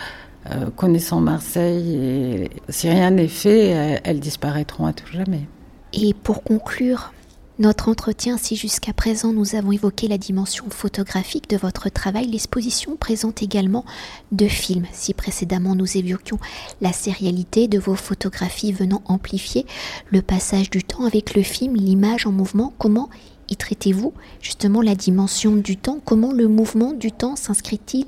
connaissant 0.76 1.22
Marseille, 1.22 1.96
et 1.96 2.50
si 2.70 2.88
rien 2.88 3.10
n'est 3.10 3.28
fait, 3.28 4.00
elles 4.04 4.20
disparaîtront 4.20 4.86
à 4.86 4.94
tout 4.94 5.12
jamais. 5.12 5.48
Et 5.92 6.14
pour 6.14 6.44
conclure, 6.44 7.14
notre 7.58 7.88
entretien, 7.88 8.38
si 8.38 8.58
jusqu'à 8.58 8.92
présent 8.92 9.32
nous 9.32 9.56
avons 9.56 9.72
évoqué 9.72 10.10
la 10.10 10.18
dimension 10.18 10.66
photographique 10.70 11.50
de 11.50 11.56
votre 11.56 11.88
travail, 11.90 12.28
l'exposition 12.28 12.98
présente 12.98 13.42
également 13.42 13.86
deux 14.34 14.50
films. 14.50 14.86
Si 14.92 15.14
précédemment 15.14 15.74
nous 15.74 15.98
évoquions 15.98 16.38
la 16.82 16.92
sérialité 16.92 17.70
de 17.70 17.80
vos 17.80 17.96
photographies 17.96 18.74
venant 18.74 19.02
amplifier 19.06 19.66
le 20.12 20.22
passage 20.22 20.70
du 20.70 20.84
temps 20.84 21.06
avec 21.06 21.34
le 21.34 21.44
film, 21.44 21.76
l'image 21.76 22.28
en 22.28 22.34
mouvement, 22.34 22.74
comment 22.78 23.10
y 23.48 23.56
traitez-vous 23.56 24.14
justement 24.42 24.82
la 24.82 24.96
dimension 24.96 25.56
du 25.56 25.78
temps? 25.78 26.00
Comment 26.04 26.34
le 26.34 26.50
mouvement 26.50 26.92
du 26.92 27.14
temps 27.14 27.38
s'inscrit-il 27.38 28.06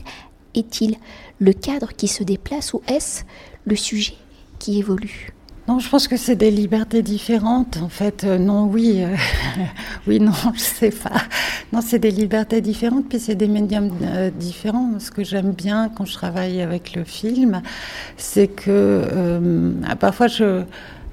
Est-il 0.55 0.97
le 1.39 1.53
cadre 1.53 1.93
qui 1.93 2.09
se 2.09 2.23
déplace 2.23 2.73
ou 2.73 2.81
est-ce 2.87 3.23
le 3.63 3.77
sujet 3.77 4.17
qui 4.59 4.79
évolue? 4.79 5.36
Non, 5.67 5.79
je 5.79 5.89
pense 5.89 6.07
que 6.07 6.15
c'est 6.15 6.37
des 6.37 6.49
libertés 6.49 7.01
différentes. 7.03 7.77
En 7.83 7.89
fait, 7.89 8.23
euh, 8.23 8.37
non, 8.37 8.67
oui, 8.67 9.03
euh, 9.03 9.15
oui, 10.07 10.21
non, 10.21 10.31
je 10.53 10.59
sais 10.61 10.91
pas. 10.91 11.23
Non, 11.73 11.81
c'est 11.81 11.99
des 11.99 12.11
libertés 12.11 12.61
différentes, 12.61 13.09
puis 13.09 13.19
c'est 13.19 13.35
des 13.35 13.49
médiums 13.49 13.91
euh, 14.01 14.29
différents. 14.29 14.97
Ce 14.99 15.11
que 15.11 15.25
j'aime 15.25 15.51
bien 15.51 15.89
quand 15.89 16.05
je 16.05 16.13
travaille 16.13 16.61
avec 16.61 16.95
le 16.95 17.03
film, 17.03 17.61
c'est 18.15 18.47
que 18.47 19.73
parfois 19.99 20.27
je 20.27 20.63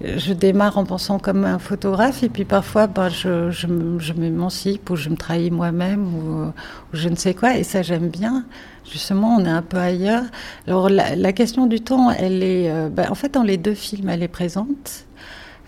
je 0.03 0.33
démarre 0.33 0.77
en 0.77 0.85
pensant 0.85 1.19
comme 1.19 1.45
un 1.45 1.59
photographe 1.59 2.25
et 2.25 2.29
puis 2.29 2.45
parfois 2.45 2.89
ben, 2.89 3.09
je, 3.09 3.51
je 3.51 4.13
m'émancipe 4.13 4.91
ou 4.91 4.97
je 4.97 5.09
me 5.09 5.17
trahis 5.17 5.53
moi-même 5.53 6.15
ou, 6.15 6.53
je 6.93 7.09
ne 7.09 7.15
sais 7.15 7.33
quoi 7.33 7.57
et 7.57 7.63
ça 7.63 7.83
j'aime 7.83 8.09
bien. 8.09 8.45
Justement, 8.91 9.37
on 9.37 9.45
est 9.45 9.51
un 9.51 9.63
peu 9.63 9.79
ailleurs. 9.79 10.25
Alors 10.67 10.89
la, 10.89 11.33
question 11.33 11.67
du 11.67 11.81
temps, 11.81 12.11
elle 12.11 12.43
est, 12.43 12.71
euh, 12.71 12.89
ben, 12.91 13.11
en 13.11 13.15
fait, 13.15 13.33
dans 13.33 13.43
les 13.43 13.57
deux 13.57 13.75
films, 13.75 14.09
elle 14.09 14.23
est 14.23 14.29
présente. 14.29 15.07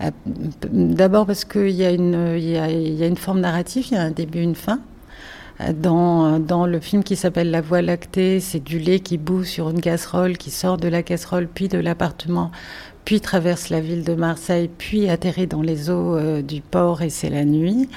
Euh, 0.02 0.10
d'abord 0.70 1.26
parce 1.26 1.44
qu'il 1.44 1.70
y, 1.70 1.84
a 1.84 1.90
une, 1.90 2.34
il 2.36 2.50
y, 2.50 2.58
a, 2.58 3.06
une 3.06 3.16
forme 3.16 3.40
narrative, 3.40 3.86
il 3.90 3.94
y 3.94 3.96
a 3.96 4.02
un 4.02 4.10
début, 4.10 4.40
une 4.40 4.54
fin. 4.54 4.80
Euh, 5.62 5.72
dans, 5.72 6.38
dans, 6.38 6.66
le 6.66 6.78
film 6.78 7.02
qui 7.02 7.16
s'appelle 7.16 7.50
La 7.50 7.62
Voie 7.62 7.80
lactée, 7.80 8.40
c'est 8.40 8.62
du 8.62 8.78
lait 8.78 9.00
qui 9.00 9.16
bout 9.16 9.44
sur 9.44 9.70
une 9.70 9.80
casserole, 9.80 10.36
qui 10.36 10.50
sort 10.50 10.76
de 10.76 10.88
la 10.88 11.02
casserole, 11.02 11.48
puis 11.48 11.68
de 11.68 11.78
l'appartement, 11.78 12.50
puis 13.06 13.22
traverse 13.22 13.70
la 13.70 13.80
ville 13.80 14.04
de 14.04 14.14
Marseille, 14.14 14.68
puis 14.76 15.08
atterrit 15.08 15.46
dans 15.46 15.62
les 15.62 15.88
eaux 15.88 16.42
du 16.42 16.60
port 16.60 17.00
et 17.00 17.08
c'est 17.08 17.30
la 17.30 17.46
nuit. 17.46 17.88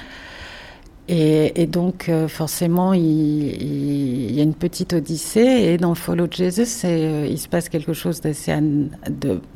Et, 1.12 1.66
donc, 1.66 2.08
euh, 2.08 2.28
forcément, 2.28 2.92
il, 2.92 4.32
y 4.32 4.38
a 4.38 4.44
une 4.44 4.54
petite 4.54 4.92
odyssée. 4.92 5.40
Et 5.40 5.76
dans 5.76 5.96
Follow 5.96 6.28
Jesus, 6.30 6.84
euh, 6.84 7.26
il 7.28 7.38
se 7.38 7.48
passe 7.48 7.68
quelque 7.68 7.92
chose 7.92 8.20
d'assez, 8.20 8.56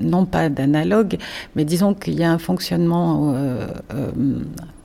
non 0.01 0.27
pas 0.27 0.49
d'analogue, 0.49 1.17
mais 1.55 1.65
disons 1.65 1.95
qu'il 1.95 2.19
y 2.19 2.25
a 2.25 2.33
un 2.33 2.39
fonctionnement 2.39 3.33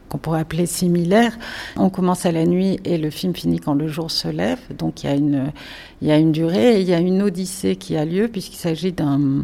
qu'on 0.10 0.18
pourrait 0.18 0.42
appeler 0.42 0.66
similaire. 0.66 1.38
On 1.78 1.90
commence 1.90 2.26
à 2.26 2.32
la 2.32 2.46
nuit 2.46 2.80
et 2.84 2.98
le 2.98 3.10
film 3.10 3.34
finit 3.34 3.60
quand 3.60 3.76
le 3.76 3.88
jour 3.88 4.12
se 4.12 4.28
lève. 4.28 4.60
Donc 4.78 5.04
il 5.04 5.08
y 6.02 6.12
a 6.12 6.18
une, 6.18 6.32
durée 6.32 6.78
et 6.78 6.82
il 6.82 6.90
y 6.90 6.94
a 6.94 7.00
une 7.00 7.22
odyssée 7.22 7.76
qui 7.76 7.96
a 7.96 8.06
lieu 8.06 8.28
puisqu'il 8.28 8.58
s'agit 8.58 8.94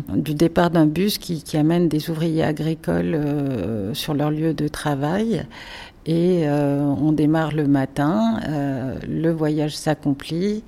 du 0.09 0.33
départ 0.33 0.71
d'un 0.71 0.87
bus 0.87 1.17
qui, 1.17 1.43
amène 1.55 1.87
des 1.87 2.09
ouvriers 2.09 2.43
agricoles 2.43 3.15
euh, 3.15 3.93
sur 3.93 4.13
leur 4.13 4.31
lieu 4.31 4.53
de 4.53 4.67
travail. 4.67 5.45
Et 6.05 6.47
euh, 6.47 6.81
on 6.81 7.11
démarre 7.11 7.51
le 7.51 7.67
matin, 7.67 8.39
euh, 8.47 8.95
le 9.07 9.31
voyage 9.31 9.75
s'accomplit 9.75 10.63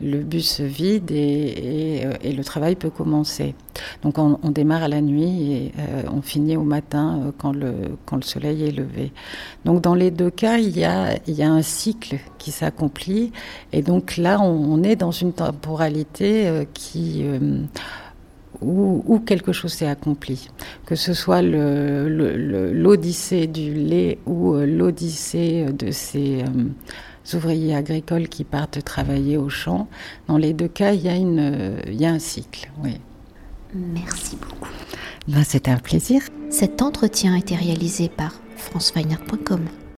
le 0.00 0.18
bus 0.18 0.60
vide 0.60 1.10
et, 1.10 2.02
euh, 2.04 2.12
le 2.22 2.44
travail 2.44 2.76
peut 2.76 2.88
commencer. 2.88 3.56
Donc 4.04 4.16
on, 4.18 4.38
démarre 4.50 4.84
à 4.84 4.88
la 4.88 5.00
nuit 5.00 5.52
et 5.52 5.72
on 6.08 6.22
finit 6.22 6.56
au 6.56 6.62
matin 6.62 7.32
quand, 7.36 7.50
le, 7.50 7.74
quand 8.06 8.14
le 8.14 8.22
soleil 8.22 8.62
est 8.62 8.70
levé. 8.70 9.10
Donc 9.64 9.80
dans 9.80 9.96
les 9.96 10.12
deux 10.12 10.30
cas, 10.30 10.58
il 10.58 10.78
y 10.78 10.84
a, 10.84 11.16
il 11.26 11.34
y 11.34 11.42
a 11.42 11.50
un 11.50 11.62
cycle 11.62 12.18
qui 12.38 12.52
s'accomplit 12.52 13.32
et 13.72 13.82
donc 13.82 14.16
là 14.18 14.40
on, 14.40 14.84
est 14.84 14.94
dans 14.94 15.10
une 15.10 15.32
temporalité 15.32 16.64
qui... 16.74 17.24
Où, 18.60 19.04
où, 19.06 19.20
quelque 19.20 19.52
chose 19.52 19.72
s'est 19.72 19.86
accompli, 19.86 20.48
que 20.84 20.96
ce 20.96 21.14
soit 21.14 21.42
l'odyssée 21.42 23.46
du 23.46 23.72
lait 23.72 24.18
ou 24.26 24.56
l'odyssée 24.56 25.66
de 25.66 25.92
ces 25.92 26.42
ouvriers 27.34 27.76
agricoles 27.76 28.28
qui 28.28 28.44
partent 28.44 28.82
travailler 28.82 29.36
au 29.36 29.48
champ. 29.48 29.86
Dans 30.26 30.38
les 30.38 30.54
deux 30.54 30.68
cas, 30.68 30.92
il 30.92 31.02
y 31.02 31.08
a, 31.08 31.14
une, 31.14 31.76
il 31.86 32.00
y 32.00 32.06
a 32.06 32.10
un 32.10 32.18
cycle. 32.18 32.68
Oui. 32.82 32.98
Merci 33.74 34.36
beaucoup. 34.36 34.72
Ben, 35.28 35.44
C'était 35.44 35.70
un 35.70 35.78
plaisir. 35.78 36.22
Cet 36.50 36.82
entretien 36.82 37.34
a 37.34 37.38
été 37.38 37.54
réalisé 37.54 38.08
par 38.08 38.32
franceweiner.com. 38.56 39.60